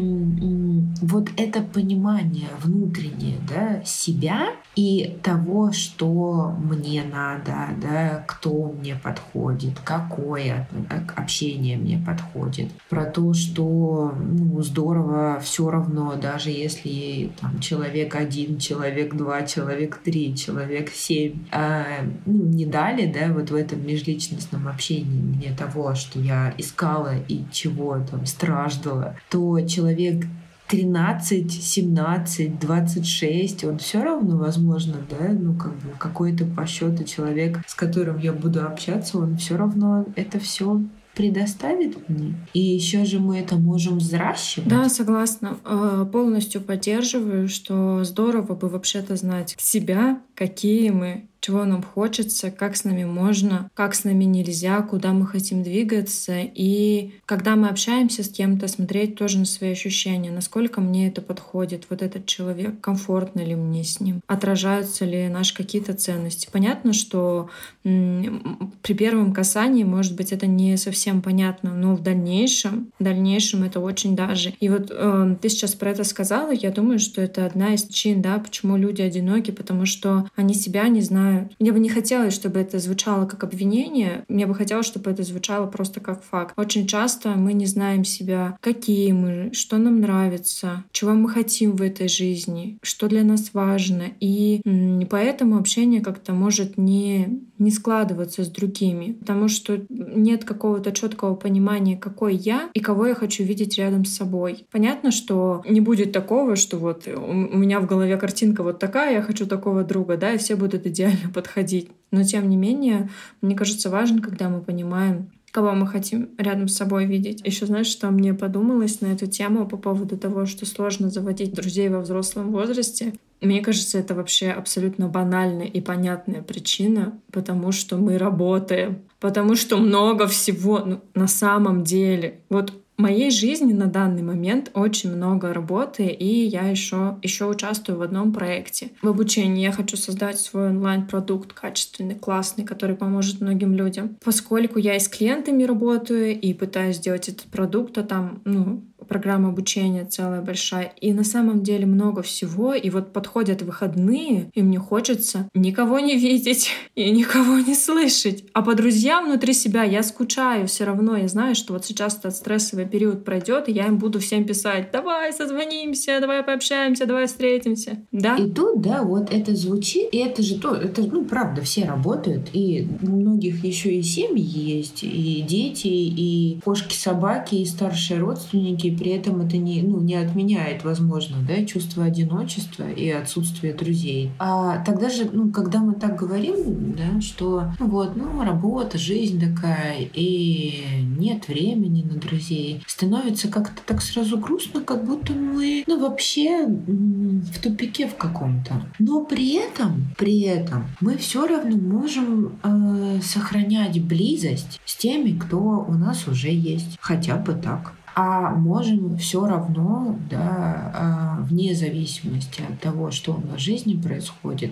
вот 1.01 1.29
это 1.37 1.61
понимание 1.61 2.49
внутреннее 2.61 3.37
да, 3.47 3.83
себя 3.85 4.49
и 4.77 5.17
того, 5.23 5.71
что 5.71 6.55
мне 6.59 7.03
надо, 7.03 7.69
да, 7.81 8.23
кто 8.27 8.71
мне 8.79 8.95
подходит, 8.95 9.79
какое 9.83 10.67
общение 11.15 11.77
мне 11.77 11.97
подходит, 11.97 12.69
про 12.87 13.05
то, 13.05 13.33
что 13.33 14.13
ну, 14.15 14.61
здорово 14.61 15.39
все 15.39 15.71
равно, 15.71 16.13
даже 16.15 16.51
если 16.51 17.31
там 17.41 17.59
человек 17.59 18.13
один, 18.13 18.59
человек 18.59 19.15
два, 19.15 19.41
человек 19.41 19.97
три, 19.97 20.35
человек 20.35 20.91
семь, 20.91 21.39
а, 21.51 21.83
ну, 22.27 22.45
не 22.45 22.67
дали, 22.67 23.11
да, 23.11 23.33
вот 23.33 23.49
в 23.49 23.55
этом 23.55 23.83
межличностном 23.83 24.67
общении 24.67 25.21
мне 25.21 25.55
того, 25.57 25.95
что 25.95 26.19
я 26.19 26.53
искала 26.55 27.15
и 27.27 27.45
чего 27.51 27.97
там 28.11 28.27
страждала, 28.27 29.15
то 29.31 29.59
человек 29.61 30.25
13, 30.69 31.51
17, 31.51 32.59
26, 32.59 33.63
он 33.63 33.77
все 33.77 34.03
равно, 34.03 34.37
возможно, 34.37 34.95
да, 35.09 35.29
ну, 35.31 35.55
как 35.55 35.73
бы 35.73 35.91
какой-то 35.97 36.45
по 36.45 36.65
счету 36.65 37.03
человек, 37.03 37.59
с 37.67 37.73
которым 37.73 38.19
я 38.19 38.33
буду 38.33 38.65
общаться, 38.65 39.17
он 39.17 39.37
все 39.37 39.55
равно 39.55 40.05
это 40.15 40.39
все 40.39 40.81
предоставит 41.17 42.07
мне. 42.07 42.35
И 42.53 42.59
еще 42.59 43.03
же 43.03 43.19
мы 43.19 43.39
это 43.39 43.55
можем 43.55 43.97
взращивать. 43.97 44.69
Да, 44.69 44.87
согласна. 44.87 45.57
Э, 45.65 46.05
полностью 46.11 46.61
поддерживаю, 46.61 47.47
что 47.47 48.03
здорово 48.03 48.53
бы 48.53 48.69
вообще-то 48.69 49.15
знать 49.15 49.55
себя, 49.57 50.21
какие 50.35 50.91
мы, 50.91 51.27
чего 51.39 51.65
нам 51.65 51.83
хочется, 51.83 52.51
как 52.51 52.75
с 52.75 52.83
нами 52.83 53.03
можно, 53.03 53.69
как 53.73 53.95
с 53.95 54.03
нами 54.03 54.23
нельзя, 54.23 54.81
куда 54.81 55.13
мы 55.13 55.27
хотим 55.27 55.63
двигаться. 55.63 56.39
И 56.39 57.11
когда 57.25 57.55
мы 57.55 57.69
общаемся 57.69 58.23
с 58.23 58.29
кем-то, 58.29 58.67
смотреть 58.67 59.15
тоже 59.15 59.39
на 59.39 59.45
свои 59.45 59.71
ощущения, 59.71 60.31
насколько 60.31 60.81
мне 60.81 61.07
это 61.07 61.21
подходит, 61.21 61.85
вот 61.89 62.01
этот 62.01 62.25
человек, 62.25 62.79
комфортно 62.81 63.41
ли 63.41 63.55
мне 63.55 63.83
с 63.83 63.99
ним, 63.99 64.21
отражаются 64.27 65.05
ли 65.05 65.27
наши 65.27 65.55
какие-то 65.55 65.93
ценности. 65.93 66.49
Понятно, 66.51 66.93
что 66.93 67.49
при 67.83 68.93
первом 68.93 69.33
касании, 69.33 69.83
может 69.83 70.15
быть, 70.15 70.31
это 70.31 70.47
не 70.47 70.77
совсем 70.77 71.21
понятно, 71.21 71.73
но 71.73 71.95
в 71.95 72.01
дальнейшем, 72.01 72.91
в 72.99 73.03
дальнейшем 73.03 73.63
это 73.63 73.79
очень 73.79 74.15
даже. 74.15 74.53
И 74.59 74.69
вот 74.69 74.91
э, 74.91 75.35
ты 75.41 75.49
сейчас 75.49 75.75
про 75.75 75.91
это 75.91 76.03
сказала, 76.03 76.51
я 76.51 76.71
думаю, 76.71 76.99
что 76.99 77.21
это 77.21 77.45
одна 77.45 77.73
из 77.73 77.83
причин, 77.83 78.21
да, 78.21 78.37
почему 78.39 78.77
люди 78.77 79.01
одиноки, 79.01 79.51
потому 79.51 79.85
что 79.85 80.29
они 80.35 80.53
себя 80.53 80.87
не 80.87 81.01
знают 81.01 81.26
знают. 81.27 81.53
Мне 81.59 81.71
бы 81.71 81.79
не 81.79 81.89
хотелось, 81.89 82.33
чтобы 82.33 82.59
это 82.59 82.79
звучало 82.79 83.25
как 83.25 83.43
обвинение. 83.43 84.23
Мне 84.27 84.45
бы 84.45 84.55
хотелось, 84.55 84.85
чтобы 84.85 85.11
это 85.11 85.23
звучало 85.23 85.67
просто 85.67 85.99
как 85.99 86.23
факт. 86.23 86.53
Очень 86.57 86.87
часто 86.87 87.29
мы 87.29 87.53
не 87.53 87.65
знаем 87.65 88.03
себя, 88.03 88.57
какие 88.61 89.11
мы, 89.11 89.49
что 89.53 89.77
нам 89.77 90.01
нравится, 90.01 90.83
чего 90.91 91.13
мы 91.13 91.29
хотим 91.29 91.75
в 91.75 91.81
этой 91.81 92.07
жизни, 92.07 92.77
что 92.81 93.07
для 93.07 93.23
нас 93.23 93.51
важно. 93.53 94.05
И 94.19 94.61
поэтому 95.09 95.57
общение 95.57 96.01
как-то 96.01 96.33
может 96.33 96.77
не, 96.77 97.41
не 97.59 97.71
складываться 97.71 98.43
с 98.43 98.49
другими, 98.49 99.13
потому 99.13 99.47
что 99.47 99.79
нет 99.89 100.43
какого-то 100.43 100.91
четкого 100.91 101.35
понимания, 101.35 101.97
какой 101.97 102.35
я 102.35 102.69
и 102.73 102.79
кого 102.79 103.07
я 103.07 103.15
хочу 103.15 103.43
видеть 103.43 103.77
рядом 103.77 104.05
с 104.05 104.15
собой. 104.15 104.65
Понятно, 104.71 105.11
что 105.11 105.63
не 105.67 105.81
будет 105.81 106.11
такого, 106.11 106.55
что 106.55 106.77
вот 106.77 107.07
у 107.07 107.57
меня 107.57 107.79
в 107.79 107.87
голове 107.87 108.17
картинка 108.17 108.63
вот 108.63 108.79
такая, 108.79 109.15
я 109.15 109.21
хочу 109.21 109.45
такого 109.45 109.83
друга, 109.83 110.17
да, 110.17 110.33
и 110.33 110.37
все 110.37 110.55
будут 110.55 110.85
идеально 110.85 111.29
подходить. 111.33 111.89
Но 112.11 112.23
тем 112.23 112.49
не 112.49 112.57
менее, 112.57 113.09
мне 113.41 113.55
кажется, 113.55 113.89
важно, 113.89 114.21
когда 114.21 114.49
мы 114.49 114.61
понимаем, 114.61 115.31
кого 115.51 115.73
мы 115.73 115.87
хотим 115.87 116.29
рядом 116.37 116.67
с 116.67 116.75
собой 116.75 117.05
видеть. 117.05 117.41
Еще 117.43 117.65
знаешь, 117.65 117.87
что 117.87 118.11
мне 118.11 118.33
подумалось 118.33 119.01
на 119.01 119.07
эту 119.07 119.27
тему 119.27 119.67
по 119.67 119.77
поводу 119.77 120.17
того, 120.17 120.45
что 120.45 120.65
сложно 120.65 121.09
заводить 121.09 121.53
друзей 121.53 121.89
во 121.89 122.01
взрослом 122.01 122.51
возрасте. 122.51 123.13
Мне 123.41 123.61
кажется, 123.61 123.99
это 123.99 124.15
вообще 124.15 124.49
абсолютно 124.49 125.07
банальная 125.07 125.67
и 125.67 125.81
понятная 125.81 126.41
причина, 126.41 127.19
потому 127.31 127.71
что 127.71 127.97
мы 127.97 128.17
работаем, 128.17 129.03
потому 129.19 129.55
что 129.55 129.77
много 129.77 130.27
всего 130.27 130.79
ну, 130.79 131.01
на 131.13 131.27
самом 131.27 131.83
деле. 131.83 132.41
Вот 132.49 132.73
моей 132.97 133.29
жизни 133.29 133.73
на 133.73 133.85
данный 133.85 134.23
момент 134.23 134.71
очень 134.73 135.15
много 135.15 135.53
работы, 135.53 136.07
и 136.07 136.45
я 136.45 136.67
еще, 136.67 137.17
еще 137.21 137.45
участвую 137.45 137.99
в 137.99 138.01
одном 138.01 138.33
проекте. 138.33 138.91
В 139.01 139.07
обучении 139.07 139.63
я 139.63 139.71
хочу 139.71 139.97
создать 139.97 140.39
свой 140.39 140.69
онлайн-продукт 140.69 141.53
качественный, 141.53 142.15
классный, 142.15 142.65
который 142.65 142.95
поможет 142.95 143.39
многим 143.39 143.73
людям. 143.73 144.17
Поскольку 144.23 144.79
я 144.79 144.95
и 144.95 144.99
с 144.99 145.07
клиентами 145.07 145.63
работаю, 145.63 146.39
и 146.39 146.53
пытаюсь 146.53 146.97
сделать 146.97 147.29
этот 147.29 147.45
продукт, 147.45 147.97
а 147.97 148.03
там, 148.03 148.41
ну, 148.45 148.83
программа 149.07 149.49
обучения 149.49 150.05
целая 150.05 150.41
большая. 150.41 150.93
И 151.01 151.13
на 151.13 151.23
самом 151.23 151.63
деле 151.63 151.85
много 151.85 152.21
всего. 152.21 152.73
И 152.73 152.89
вот 152.89 153.13
подходят 153.13 153.61
выходные, 153.61 154.51
и 154.53 154.61
мне 154.61 154.79
хочется 154.79 155.49
никого 155.53 155.99
не 155.99 156.17
видеть 156.17 156.69
и 156.95 157.09
никого 157.11 157.59
не 157.59 157.75
слышать. 157.75 158.43
А 158.53 158.61
по 158.61 158.75
друзьям 158.75 159.25
внутри 159.25 159.53
себя 159.53 159.83
я 159.83 160.03
скучаю 160.03 160.67
все 160.67 160.85
равно. 160.85 161.15
Я 161.17 161.27
знаю, 161.27 161.55
что 161.55 161.73
вот 161.73 161.85
сейчас 161.85 162.17
этот 162.17 162.35
стрессовый 162.35 162.85
период 162.85 163.25
пройдет, 163.25 163.69
и 163.69 163.71
я 163.71 163.87
им 163.87 163.97
буду 163.97 164.19
всем 164.19 164.45
писать, 164.45 164.89
давай 164.91 165.33
созвонимся, 165.33 166.19
давай 166.19 166.43
пообщаемся, 166.43 167.05
давай 167.05 167.27
встретимся. 167.27 167.97
Да? 168.11 168.35
И 168.35 168.49
тут, 168.49 168.81
да, 168.81 169.03
вот 169.03 169.33
это 169.33 169.55
звучит, 169.55 170.09
и 170.11 170.17
это 170.17 170.41
же 170.41 170.59
то, 170.59 170.75
это, 170.75 171.01
ну, 171.03 171.25
правда, 171.25 171.61
все 171.61 171.85
работают, 171.85 172.49
и 172.53 172.87
у 173.01 173.07
многих 173.07 173.63
еще 173.63 173.93
и 173.93 174.01
семьи 174.01 174.43
есть, 174.43 175.03
и 175.03 175.43
дети, 175.47 175.87
и 175.87 176.59
кошки, 176.63 176.95
собаки, 176.95 177.55
и 177.55 177.65
старшие 177.65 178.19
родственники, 178.19 178.96
при 178.97 179.11
этом 179.11 179.41
это 179.41 179.57
не, 179.57 179.81
ну, 179.81 179.99
не 179.99 180.15
отменяет, 180.15 180.83
возможно, 180.83 181.37
да, 181.47 181.65
чувство 181.65 182.05
одиночества 182.05 182.89
и 182.89 183.09
отсутствие 183.09 183.73
друзей. 183.73 184.31
А 184.39 184.83
тогда 184.83 185.09
же, 185.09 185.29
ну, 185.31 185.51
когда 185.51 185.79
мы 185.79 185.93
так 185.93 186.15
говорим, 186.15 186.95
да, 186.95 187.21
что 187.21 187.71
ну, 187.79 187.87
вот, 187.87 188.15
ну, 188.15 188.43
работа, 188.43 188.97
жизнь 188.97 189.39
такая, 189.39 190.07
и 190.13 190.83
нет 191.17 191.47
времени 191.47 192.03
на 192.03 192.19
друзей, 192.19 192.83
становится 192.87 193.47
как-то 193.47 193.81
так 193.85 194.01
сразу 194.01 194.37
грустно, 194.37 194.81
как 194.81 195.05
будто 195.05 195.33
мы, 195.33 195.83
ну, 195.87 195.99
вообще 195.99 196.65
в 196.67 197.61
тупике 197.61 198.07
в 198.07 198.15
каком-то. 198.15 198.85
Но 198.99 199.23
при 199.25 199.55
этом, 199.55 200.07
при 200.17 200.41
этом 200.41 200.87
мы 200.99 201.17
все 201.17 201.45
равно 201.45 201.77
можем 201.77 202.57
э, 202.63 203.19
сохранять 203.21 204.01
близость 204.03 204.79
с 204.85 204.95
теми, 204.95 205.37
кто 205.37 205.85
у 205.87 205.93
нас 205.93 206.27
уже 206.27 206.49
есть. 206.49 206.97
Хотя 206.99 207.37
бы 207.37 207.53
так 207.53 207.93
а 208.19 208.49
можем 208.49 209.15
все 209.19 209.45
равно, 209.45 210.17
да, 210.27 210.91
а, 210.95 211.37
вне 211.41 211.75
зависимости 211.75 212.63
от 212.67 212.79
того, 212.81 213.11
что 213.11 213.33
у 213.33 213.47
нас 213.47 213.57
в 213.57 213.63
жизни 213.63 213.93
происходит, 213.93 214.71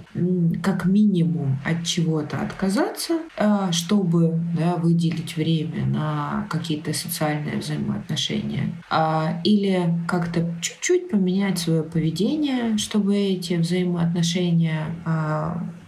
как 0.64 0.86
минимум 0.86 1.60
от 1.64 1.86
чего-то 1.86 2.42
отказаться, 2.42 3.20
а, 3.38 3.72
чтобы 3.72 4.40
да, 4.58 4.78
выделить 4.78 5.38
время 5.38 5.86
на 5.86 6.48
какие-то 6.50 6.92
социальные 6.92 7.58
взаимоотношения, 7.58 8.72
а, 8.90 9.40
или 9.44 9.94
как-то 10.08 10.52
чуть-чуть 10.60 11.12
поменять 11.12 11.60
свое 11.60 11.84
поведение, 11.84 12.80
чтобы 12.80 13.16
эти 13.16 13.54
взаимоотношения 13.54 14.88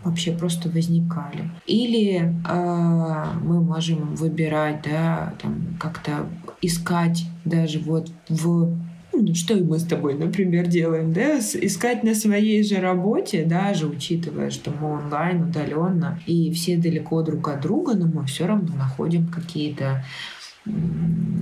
вообще 0.10 0.32
просто 0.32 0.70
возникали. 0.70 1.50
Или 1.66 2.34
э, 2.48 3.26
мы 3.44 3.62
можем 3.62 4.16
выбирать, 4.16 4.82
да, 4.84 5.34
там 5.42 5.78
как-то 5.80 6.28
искать 6.62 7.26
даже 7.46 7.80
вот 7.80 8.10
в 8.30 8.76
ну, 9.14 9.34
что 9.34 9.56
мы 9.56 9.80
с 9.80 9.84
тобой, 9.84 10.16
например, 10.16 10.68
делаем, 10.68 11.12
да, 11.12 11.40
искать 11.40 12.04
на 12.04 12.14
своей 12.14 12.64
же 12.64 12.80
работе, 12.80 13.46
даже 13.46 13.88
учитывая, 13.88 14.50
что 14.50 14.72
мы 14.72 14.94
онлайн, 14.94 15.44
удаленно, 15.44 16.20
и 16.28 16.52
все 16.52 16.78
далеко 16.78 17.24
друг 17.24 17.48
от 17.48 17.62
друга, 17.62 17.96
но 17.96 18.06
мы 18.06 18.26
все 18.26 18.46
равно 18.46 18.76
находим 18.76 19.28
какие-то 19.28 20.04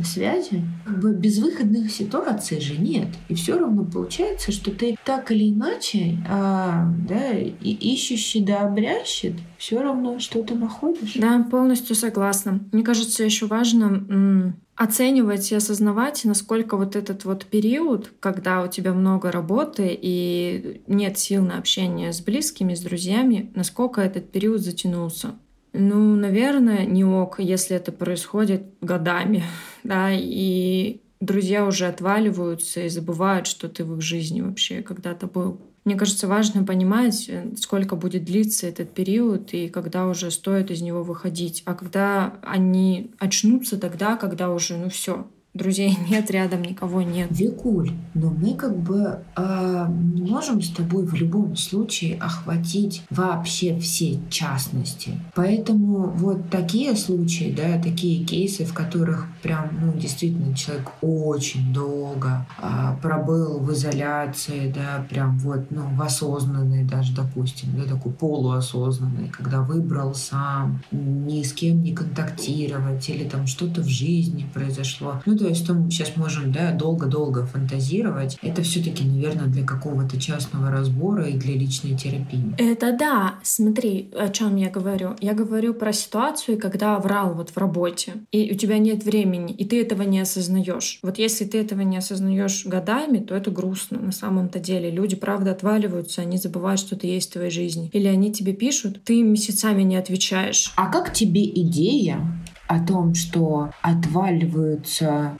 связи, 0.05 0.61
как 0.85 0.99
бы 0.99 1.13
безвыходных 1.13 1.91
ситуаций 1.91 2.61
же 2.61 2.77
нет. 2.77 3.07
И 3.27 3.33
все 3.33 3.57
равно 3.57 3.83
получается, 3.83 4.51
что 4.51 4.71
ты 4.71 4.97
так 5.03 5.31
или 5.31 5.49
иначе, 5.49 6.17
а, 6.29 6.91
да, 7.07 7.31
и 7.31 7.71
ищущий 7.71 8.41
да 8.41 8.61
обрящет, 8.61 9.33
все 9.57 9.81
равно 9.81 10.19
что-то 10.19 10.55
находишь. 10.55 11.15
Да, 11.15 11.45
полностью 11.49 11.95
согласна. 11.95 12.59
Мне 12.71 12.83
кажется, 12.83 13.23
еще 13.23 13.47
важно 13.47 14.53
оценивать 14.75 15.51
и 15.51 15.55
осознавать, 15.55 16.25
насколько 16.25 16.75
вот 16.75 16.95
этот 16.95 17.23
вот 17.23 17.45
период, 17.45 18.11
когда 18.19 18.61
у 18.61 18.67
тебя 18.67 18.93
много 18.93 19.31
работы 19.31 19.97
и 19.99 20.81
нет 20.87 21.17
сил 21.17 21.45
на 21.45 21.57
общение 21.57 22.11
с 22.11 22.19
близкими, 22.19 22.75
с 22.75 22.81
друзьями, 22.81 23.51
насколько 23.55 24.01
этот 24.01 24.31
период 24.31 24.59
затянулся. 24.61 25.35
Ну, 25.77 26.15
наверное, 26.15 26.85
не 26.85 27.03
ок, 27.03 27.39
если 27.39 27.75
это 27.75 27.91
происходит 27.91 28.63
годами, 28.81 29.43
да, 29.83 30.09
и 30.11 31.01
друзья 31.19 31.65
уже 31.65 31.87
отваливаются 31.87 32.81
и 32.81 32.89
забывают, 32.89 33.47
что 33.47 33.67
ты 33.67 33.83
в 33.83 33.95
их 33.95 34.01
жизни 34.01 34.41
вообще 34.41 34.81
когда-то 34.81 35.27
был. 35.27 35.59
Мне 35.83 35.95
кажется, 35.95 36.27
важно 36.27 36.63
понимать, 36.63 37.25
э, 37.27 37.51
сколько 37.57 37.95
будет 37.95 38.23
длиться 38.23 38.67
этот 38.67 38.93
период 38.93 39.53
и 39.53 39.67
когда 39.67 40.07
уже 40.07 40.31
стоит 40.31 40.71
из 40.71 40.81
него 40.81 41.03
выходить. 41.03 41.61
А 41.65 41.75
когда 41.75 42.39
они 42.41 43.11
очнутся 43.19 43.77
тогда, 43.77 44.15
когда 44.15 44.49
уже, 44.49 44.77
ну 44.77 44.89
все, 44.89 45.27
друзей 45.55 45.97
нет, 46.09 46.29
рядом 46.29 46.61
никого 46.61 47.01
нет. 47.01 47.29
Викуль, 47.31 47.91
но 48.13 48.29
мы 48.29 48.53
как 48.53 48.77
бы 48.77 49.19
э, 49.35 49.87
не 50.13 50.29
можем 50.29 50.61
с 50.61 50.69
тобой 50.69 51.05
в 51.05 51.13
любом 51.15 51.55
случае 51.55 52.17
охватить 52.19 53.03
вообще 53.09 53.79
все 53.79 54.19
частности. 54.29 55.19
Поэтому 55.33 56.09
вот 56.09 56.49
такие 56.49 56.95
случаи, 56.95 57.53
да, 57.55 57.81
такие 57.81 58.23
кейсы, 58.25 58.65
в 58.65 58.73
которых 58.73 59.27
прям, 59.41 59.69
ну, 59.81 59.93
действительно 59.93 60.55
человек 60.55 60.91
очень 61.01 61.73
долго 61.73 62.45
э, 62.61 62.95
пробыл 63.01 63.59
в 63.59 63.71
изоляции, 63.73 64.71
да, 64.73 65.05
прям 65.09 65.37
вот, 65.39 65.71
ну, 65.71 65.83
в 65.95 66.01
осознанной 66.01 66.83
даже, 66.83 67.15
допустим, 67.15 67.69
да, 67.77 67.83
такой 67.85 68.11
полуосознанный, 68.11 69.29
когда 69.29 69.61
выбрал 69.61 70.13
сам 70.13 70.81
ни 70.91 71.43
с 71.43 71.53
кем 71.53 71.81
не 71.81 71.93
контактировать 71.93 73.07
или 73.09 73.27
там 73.27 73.47
что-то 73.47 73.81
в 73.81 73.87
жизни 73.87 74.45
произошло. 74.53 75.21
Ну, 75.25 75.35
то 75.45 75.49
есть 75.49 75.63
что 75.63 75.75
мы 75.75 75.91
сейчас 75.91 76.15
можем 76.15 76.51
да, 76.51 76.71
долго-долго 76.71 77.45
фантазировать, 77.45 78.35
это 78.41 78.63
все-таки, 78.63 79.03
наверное, 79.03 79.45
для 79.45 79.63
какого-то 79.63 80.19
частного 80.19 80.71
разбора 80.71 81.27
и 81.27 81.33
для 81.33 81.53
личной 81.53 81.95
терапии. 81.95 82.55
Это 82.57 82.97
да. 82.97 83.35
Смотри, 83.43 84.09
о 84.17 84.29
чем 84.29 84.55
я 84.55 84.71
говорю. 84.71 85.15
Я 85.21 85.35
говорю 85.35 85.75
про 85.75 85.93
ситуацию, 85.93 86.57
когда 86.57 86.97
врал 86.97 87.35
вот 87.35 87.51
в 87.51 87.57
работе, 87.57 88.13
и 88.31 88.51
у 88.51 88.55
тебя 88.55 88.79
нет 88.79 89.03
времени, 89.03 89.53
и 89.53 89.65
ты 89.65 89.79
этого 89.79 90.01
не 90.01 90.19
осознаешь. 90.19 90.97
Вот 91.03 91.19
если 91.19 91.45
ты 91.45 91.59
этого 91.59 91.81
не 91.81 91.97
осознаешь 91.97 92.65
годами, 92.65 93.19
то 93.19 93.35
это 93.35 93.51
грустно 93.51 93.99
на 93.99 94.11
самом-то 94.11 94.57
деле. 94.57 94.89
Люди, 94.89 95.15
правда, 95.15 95.51
отваливаются, 95.51 96.21
они 96.21 96.37
забывают, 96.37 96.79
что 96.79 96.95
ты 96.95 97.05
есть 97.05 97.29
в 97.29 97.33
твоей 97.33 97.51
жизни. 97.51 97.91
Или 97.93 98.07
они 98.07 98.33
тебе 98.33 98.53
пишут, 98.53 99.03
ты 99.03 99.21
месяцами 99.21 99.83
не 99.83 99.95
отвечаешь. 99.95 100.73
А 100.75 100.91
как 100.91 101.13
тебе 101.13 101.43
идея 101.45 102.19
о 102.67 102.79
том, 102.79 103.13
что 103.13 103.71
отваливаются 103.81 105.37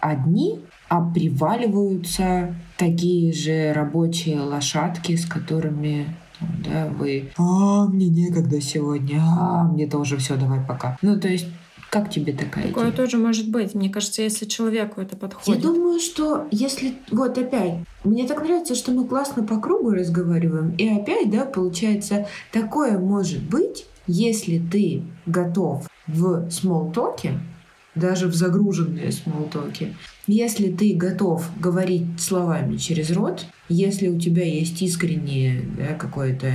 одни, 0.00 0.60
а 0.88 1.00
приваливаются 1.02 2.54
такие 2.76 3.32
же 3.32 3.72
рабочие 3.72 4.40
лошадки, 4.40 5.16
с 5.16 5.26
которыми 5.26 6.06
да, 6.40 6.86
вы 6.86 7.30
«А, 7.36 7.86
мне 7.86 8.08
некогда 8.08 8.60
сегодня, 8.60 9.20
а, 9.20 9.64
мне 9.64 9.86
тоже 9.86 10.16
все, 10.18 10.36
давай 10.36 10.60
пока». 10.60 10.96
Ну, 11.02 11.18
то 11.18 11.28
есть 11.28 11.46
как 11.90 12.10
тебе 12.10 12.34
такая 12.34 12.68
Такое 12.68 12.90
идея? 12.90 12.96
тоже 12.96 13.16
может 13.16 13.50
быть. 13.50 13.74
Мне 13.74 13.88
кажется, 13.88 14.20
если 14.20 14.44
человеку 14.44 15.00
это 15.00 15.16
подходит. 15.16 15.62
Я 15.62 15.68
думаю, 15.68 16.00
что 16.00 16.46
если... 16.50 16.94
Вот 17.10 17.38
опять, 17.38 17.78
мне 18.04 18.26
так 18.26 18.42
нравится, 18.42 18.74
что 18.74 18.92
мы 18.92 19.06
классно 19.06 19.42
по 19.42 19.58
кругу 19.58 19.90
разговариваем. 19.90 20.74
И 20.76 20.86
опять, 20.86 21.30
да, 21.30 21.46
получается, 21.46 22.26
такое 22.52 22.98
может 22.98 23.42
быть, 23.42 23.86
если 24.08 24.58
ты 24.58 25.02
готов 25.26 25.88
в 26.08 26.50
смолтоке, 26.50 27.38
даже 27.94 28.26
в 28.26 28.34
загруженные 28.34 29.12
смолтоки, 29.12 29.94
если 30.26 30.72
ты 30.72 30.94
готов 30.94 31.48
говорить 31.60 32.06
словами 32.18 32.76
через 32.76 33.10
рот, 33.10 33.46
если 33.68 34.08
у 34.08 34.18
тебя 34.18 34.44
есть 34.44 34.80
искренний 34.82 35.60
да, 35.76 35.94
какой-то 35.94 36.50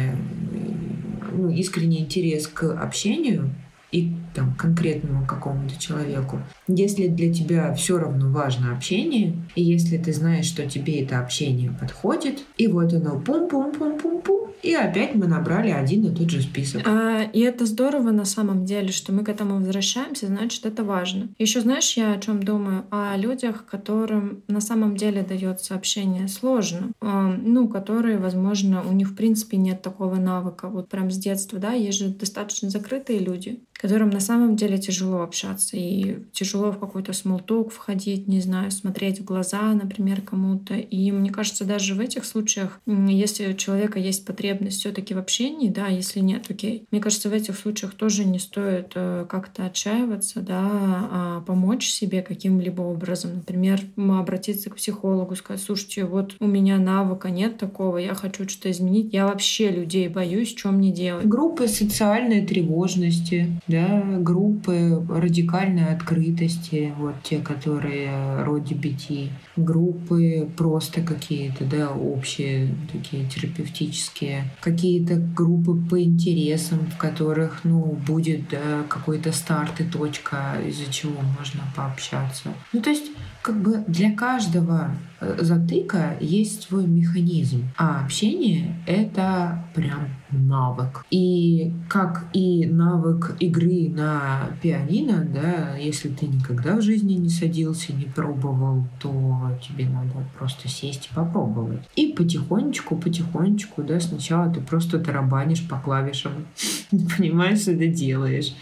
ну, 1.32 1.50
искренний 1.50 2.00
интерес 2.00 2.48
к 2.48 2.64
общению 2.64 3.54
и 3.94 4.12
там, 4.34 4.54
конкретному 4.56 5.26
какому-то 5.26 5.80
человеку, 5.80 6.42
если 6.68 7.08
для 7.08 7.32
тебя 7.32 7.74
все 7.76 8.00
равно 8.00 8.32
важно 8.32 8.74
общение, 8.74 9.36
и 9.56 9.64
если 9.64 9.98
ты 9.98 10.12
знаешь, 10.12 10.46
что 10.46 10.66
тебе 10.66 11.02
это 11.02 11.20
общение 11.20 11.72
подходит, 11.72 12.44
и 12.58 12.68
вот 12.68 12.92
оно 12.92 13.20
пум-пум-пум-пум-пум, 13.20 14.44
и 14.64 14.74
опять 14.74 15.14
мы 15.14 15.28
набрали 15.28 15.72
один 15.72 16.06
и 16.06 16.16
тот 16.16 16.30
же 16.30 16.42
список. 16.42 16.84
А, 16.88 17.22
и 17.22 17.42
это 17.42 17.66
здорово 17.66 18.12
на 18.12 18.24
самом 18.24 18.66
деле, 18.66 18.92
что 18.94 19.12
мы 19.12 19.26
к 19.26 19.30
этому 19.30 19.58
возвращаемся, 19.58 20.28
значит, 20.28 20.66
это 20.66 20.86
важно. 20.86 21.28
Еще 21.38 21.60
знаешь, 21.60 21.92
я 21.98 22.14
о 22.14 22.20
чем 22.20 22.42
думаю? 22.42 22.86
О 22.90 23.16
людях, 23.18 23.66
которым 23.70 24.42
на 24.48 24.62
самом 24.62 24.96
деле 24.96 25.22
дается 25.22 25.76
общение 25.76 26.30
сложно. 26.30 26.92
А, 27.02 27.36
ну, 27.38 27.68
которые, 27.68 28.18
возможно, 28.18 28.82
у 28.84 28.94
них 28.94 29.10
в 29.10 29.16
принципе 29.16 29.58
нет 29.58 29.82
такого 29.82 30.16
навыка. 30.16 30.70
Вот 30.70 30.88
прям 30.88 31.12
с 31.12 31.18
детства, 31.18 31.60
да, 31.60 31.74
есть 31.74 32.00
же 32.00 32.08
достаточно 32.08 32.70
закрытые 32.70 33.20
люди, 33.20 33.60
которым 33.84 34.12
на 34.12 34.22
самом 34.22 34.56
деле 34.56 34.78
тяжело 34.78 35.24
общаться 35.24 35.76
и 35.76 36.20
тяжело 36.32 36.72
в 36.72 36.80
какой-то 36.80 37.12
смолток 37.12 37.70
входить, 37.70 38.30
не 38.30 38.40
знаю, 38.40 38.72
смотреть 38.72 39.20
в 39.20 39.26
глаза, 39.26 39.62
например, 39.74 40.22
кому-то. 40.22 40.76
И 40.76 41.12
мне 41.12 41.30
кажется, 41.32 41.66
даже 41.66 41.94
в 41.94 42.00
этих 42.00 42.24
случаях, 42.24 42.80
если 42.86 43.52
у 43.52 43.54
человека 43.54 44.00
есть 44.00 44.24
потребность 44.24 44.80
все-таки 44.80 45.14
в 45.14 45.18
общении, 45.18 45.68
да, 45.68 45.88
если 45.88 46.22
нет, 46.22 46.46
окей. 46.50 46.86
Мне 46.92 47.02
кажется, 47.02 47.28
в 47.28 47.34
этих 47.34 47.58
случаях 47.58 47.94
тоже 47.94 48.24
не 48.24 48.40
стоит 48.40 48.94
э, 48.96 49.26
как-то 49.28 49.66
отчаиваться, 49.66 50.40
да, 50.40 50.62
а 50.64 51.44
помочь 51.46 51.90
себе 51.90 52.22
каким-либо 52.22 52.84
образом. 52.84 53.36
Например, 53.36 53.82
обратиться 53.98 54.70
к 54.70 54.78
психологу, 54.78 55.36
сказать, 55.36 55.62
слушайте, 55.62 56.06
вот 56.06 56.38
у 56.40 56.48
меня 56.48 56.78
навыка 56.78 57.30
нет 57.30 57.58
такого, 57.58 57.98
я 57.98 58.16
хочу 58.16 58.48
что-то 58.48 58.72
изменить, 58.72 59.14
я 59.14 59.28
вообще 59.28 59.70
людей 59.72 60.08
боюсь, 60.08 60.56
что 60.56 60.72
мне 60.72 60.94
делать? 60.94 61.26
Группы 61.26 61.68
социальной 61.68 62.46
тревожности, 62.46 63.60
да, 63.74 64.04
группы 64.20 65.04
радикальной 65.10 65.94
открытости, 65.94 66.94
вот 66.98 67.16
те, 67.24 67.40
которые 67.40 68.44
роди 68.44 68.76
BT, 68.76 69.30
группы 69.56 70.48
просто 70.56 71.02
какие-то, 71.02 71.66
да, 71.66 71.90
общие, 71.92 72.70
такие 72.92 73.28
терапевтические, 73.28 74.46
какие-то 74.62 75.16
группы 75.16 75.76
по 75.90 76.02
интересам, 76.02 76.80
в 76.86 76.98
которых, 76.98 77.62
ну, 77.64 77.98
будет, 78.08 78.50
да, 78.50 78.84
какой-то 78.88 79.32
старт 79.32 79.82
и 79.82 79.84
точка, 79.84 80.56
из-за 80.68 80.92
чего 80.92 81.20
можно 81.38 81.64
пообщаться. 81.76 82.50
Ну, 82.72 82.82
то 82.82 82.92
есть 82.92 83.12
как 83.44 83.62
бы 83.62 83.84
для 83.88 84.16
каждого 84.16 84.96
э, 85.20 85.38
затыка 85.42 86.16
есть 86.22 86.64
свой 86.64 86.88
механизм, 86.88 87.70
а 87.78 88.04
общение— 88.06 88.76
это 88.88 89.66
прям 89.76 90.08
навык. 90.32 91.06
И 91.12 91.74
как 91.90 92.26
и 92.34 92.66
навык 92.66 93.36
игры 93.40 93.90
на 93.90 94.50
пианино, 94.62 95.26
да, 95.26 95.76
если 95.76 96.10
ты 96.10 96.28
никогда 96.28 96.78
в 96.78 96.82
жизни 96.82 97.14
не 97.14 97.30
садился, 97.30 97.94
не 97.94 98.06
пробовал, 98.06 98.88
то 99.02 99.52
тебе 99.62 99.88
надо 99.90 100.26
просто 100.38 100.68
сесть 100.68 101.10
и 101.12 101.16
попробовать. 101.16 101.82
И 101.96 102.14
потихонечку, 102.14 102.96
потихонечку, 102.96 103.84
да, 103.84 104.00
сначала 104.00 104.52
ты 104.52 104.62
просто 104.62 105.00
тарабанишь 105.00 105.68
по 105.68 105.78
клавишам, 105.78 106.32
понимаешь, 107.18 107.62
что 107.62 107.78
ты 107.78 107.88
делаешь. 107.88 108.56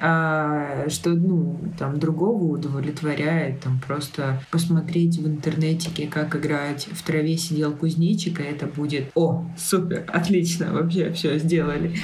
А, 0.00 0.88
что, 0.88 1.10
ну, 1.10 1.58
там, 1.78 1.98
другого 1.98 2.44
удовлетворяет, 2.54 3.60
там, 3.60 3.80
просто 3.80 4.09
просто 4.10 4.42
посмотреть 4.50 5.18
в 5.18 5.26
интернете, 5.26 5.90
как 6.06 6.36
играть 6.36 6.86
в 6.90 7.02
траве 7.02 7.36
сидел 7.36 7.72
кузнечик, 7.72 8.40
и 8.40 8.44
это 8.44 8.66
будет 8.66 9.10
«О, 9.14 9.44
супер, 9.56 10.04
отлично, 10.12 10.72
вообще 10.72 11.12
все 11.12 11.38
сделали». 11.38 11.94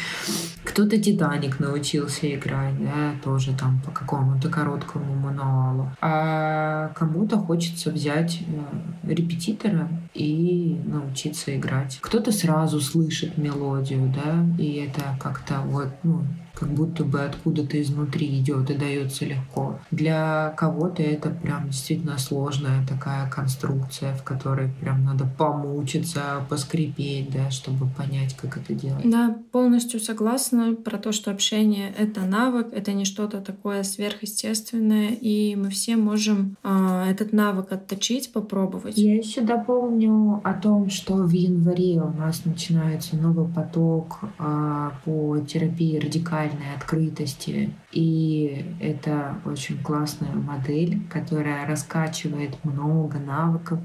Кто-то 0.65 0.99
«Титаник» 0.99 1.61
научился 1.61 2.35
играть, 2.35 2.75
да, 2.79 3.15
тоже 3.23 3.55
там 3.57 3.81
по 3.85 3.93
какому-то 3.93 4.49
короткому 4.49 5.15
мануалу. 5.15 5.91
А 6.01 6.89
кому-то 6.89 7.39
хочется 7.39 7.91
взять 7.91 8.41
э, 8.41 9.13
репетитора 9.13 9.89
и 10.13 10.81
научиться 10.85 11.57
играть. 11.57 11.99
Кто-то 12.01 12.33
сразу 12.33 12.81
слышит 12.81 13.39
мелодию, 13.39 14.13
да, 14.13 14.45
и 14.61 14.89
это 14.89 15.17
как-то 15.21 15.61
вот, 15.61 15.89
ну, 16.03 16.25
как 16.59 16.71
будто 16.71 17.05
бы 17.05 17.21
откуда-то 17.23 17.81
изнутри 17.81 18.41
идет 18.41 18.71
и 18.71 18.75
дается 18.75 19.27
легко. 19.27 19.79
Для 19.91 20.55
кого-то 20.57 21.03
это 21.03 21.31
прям 21.31 21.67
действительно 21.67 22.19
сложная 22.19 22.87
такая 22.87 23.31
конструкция, 23.31 24.15
в 24.15 24.23
которой 24.23 24.71
прям 24.81 25.05
надо 25.05 25.27
помучиться, 25.39 26.47
поскрипеть, 26.49 27.31
да, 27.31 27.51
чтобы 27.51 27.87
понять, 27.87 28.35
как 28.37 28.57
это 28.57 28.75
делать. 28.75 29.09
Да, 29.09 29.37
полностью 29.53 30.01
согласна. 30.01 30.75
про 30.75 30.99
то, 30.99 31.13
что 31.13 31.31
общение— 31.31 31.93
это 31.99 32.23
навык, 32.23 32.69
это 32.73 32.93
не 32.93 33.05
что-то 33.05 33.41
такое 33.41 33.83
сверхъестественное, 33.83 35.11
и 35.11 35.57
мы 35.57 35.69
все 35.71 35.97
можем 35.97 36.57
э, 36.65 37.05
этот 37.11 37.33
навык 37.33 37.73
отточить, 37.73 38.33
попробовать. 38.33 38.97
Я 38.97 39.17
еще 39.17 39.43
дополню 39.43 40.41
о 40.43 40.55
том, 40.55 40.89
что 40.91 41.17
в 41.17 41.31
январе 41.31 42.01
у 42.01 42.11
нас 42.11 42.45
начинается 42.45 43.17
новый 43.17 43.47
поток 43.47 44.21
э, 44.39 44.91
по 45.05 45.39
терапии 45.41 45.99
радикальной 45.99 46.46
открытости, 46.77 47.73
и 47.93 48.77
это 48.81 49.41
очень 49.45 49.83
классная 49.83 50.33
модель, 50.33 51.01
которая 51.11 51.67
раскачивает 51.67 52.65
много 52.65 53.19
навыков. 53.19 53.79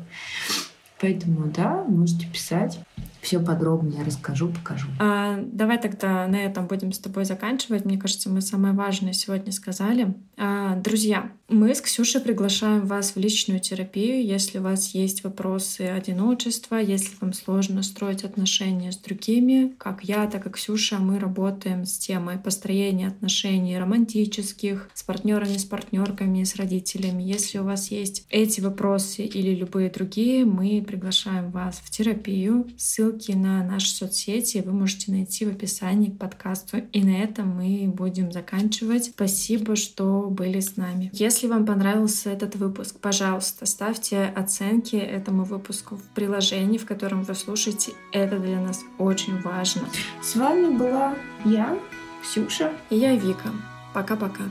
Поэтому, 1.00 1.47
да, 1.47 1.84
можете 1.84 2.28
писать 2.28 2.80
все 3.21 3.39
подробнее 3.39 4.03
расскажу, 4.03 4.49
покажу. 4.49 4.88
А, 4.99 5.39
давай 5.41 5.79
тогда 5.79 6.27
на 6.27 6.38
этом 6.38 6.67
будем 6.67 6.91
с 6.91 6.99
тобой 6.99 7.25
заканчивать. 7.25 7.86
Мне 7.86 7.97
кажется, 7.97 8.29
мы 8.29 8.41
самое 8.41 8.73
важное 8.73 9.13
сегодня 9.13 9.51
сказали. 9.51 10.15
А, 10.38 10.75
друзья, 10.75 11.31
мы 11.47 11.75
с 11.75 11.81
Ксюшей 11.81 12.21
приглашаем 12.21 12.88
вас 12.88 13.12
в 13.15 13.19
личную 13.19 13.60
терапию, 13.60 14.25
если 14.25 14.57
у 14.57 14.63
вас 14.63 14.95
есть 14.95 15.23
вопросы 15.23 15.81
одиночества, 15.81 16.77
если 16.77 17.15
вам 17.21 17.34
сложно 17.34 17.84
строить 17.84 18.23
отношения 18.23 18.91
с 18.91 18.97
другими. 18.97 19.75
Как 19.77 20.03
я, 20.03 20.25
так 20.25 20.47
и 20.47 20.49
Ксюша, 20.49 20.97
мы 20.97 21.19
работаем 21.19 21.86
с 21.86 21.97
темой 21.99 22.38
построения 22.38 23.10
отношений 23.10 23.77
романтических, 23.77 24.89
с 24.93 25.03
партнерами, 25.03 25.57
с 25.57 25.65
партнерками, 25.65 26.43
с 26.43 26.55
родителями. 26.55 27.21
Если 27.21 27.60
у 27.60 27.65
вас 27.65 27.91
есть 27.91 28.25
эти 28.29 28.62
вопросы 28.62 29.23
или 29.23 29.53
любые 29.53 29.89
другие, 29.89 30.45
мы 30.45 30.84
приглашаем 30.86 31.51
вас 31.51 31.81
в 31.84 31.91
терапию. 31.91 32.67
Ссылка 32.77 33.11
ссылки 33.12 33.32
на 33.32 33.63
наши 33.63 33.89
соцсети 33.89 34.63
вы 34.65 34.71
можете 34.71 35.12
найти 35.12 35.45
в 35.45 35.50
описании 35.50 36.10
к 36.10 36.17
подкасту. 36.17 36.78
И 36.91 37.04
на 37.04 37.17
этом 37.24 37.50
мы 37.50 37.91
будем 37.93 38.32
заканчивать. 38.32 39.06
Спасибо, 39.06 39.76
что 39.76 40.28
были 40.30 40.60
с 40.60 40.78
нами. 40.78 41.10
Если 41.13 41.47
вам 41.47 41.65
понравился 41.65 42.30
этот 42.30 42.56
выпуск, 42.56 43.00
пожалуйста, 43.00 43.65
ставьте 43.65 44.24
оценки 44.24 44.95
этому 44.95 45.43
выпуску 45.43 45.95
в 45.95 46.04
приложении, 46.15 46.78
в 46.78 46.86
котором 46.86 47.24
вы 47.24 47.36
слушаете. 47.36 47.93
Это 48.12 48.39
для 48.39 48.60
нас 48.60 48.82
очень 48.97 49.39
важно. 49.41 49.84
С 50.21 50.36
вами 50.36 50.78
была 50.78 51.15
я, 51.45 51.78
Ксюша. 52.24 52.71
И 52.89 52.95
я, 52.95 53.15
Вика. 53.15 53.50
Пока-пока. 53.93 54.43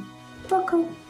Пока. 0.49 0.77
-пока. 0.77 0.85
Пока. 0.85 1.10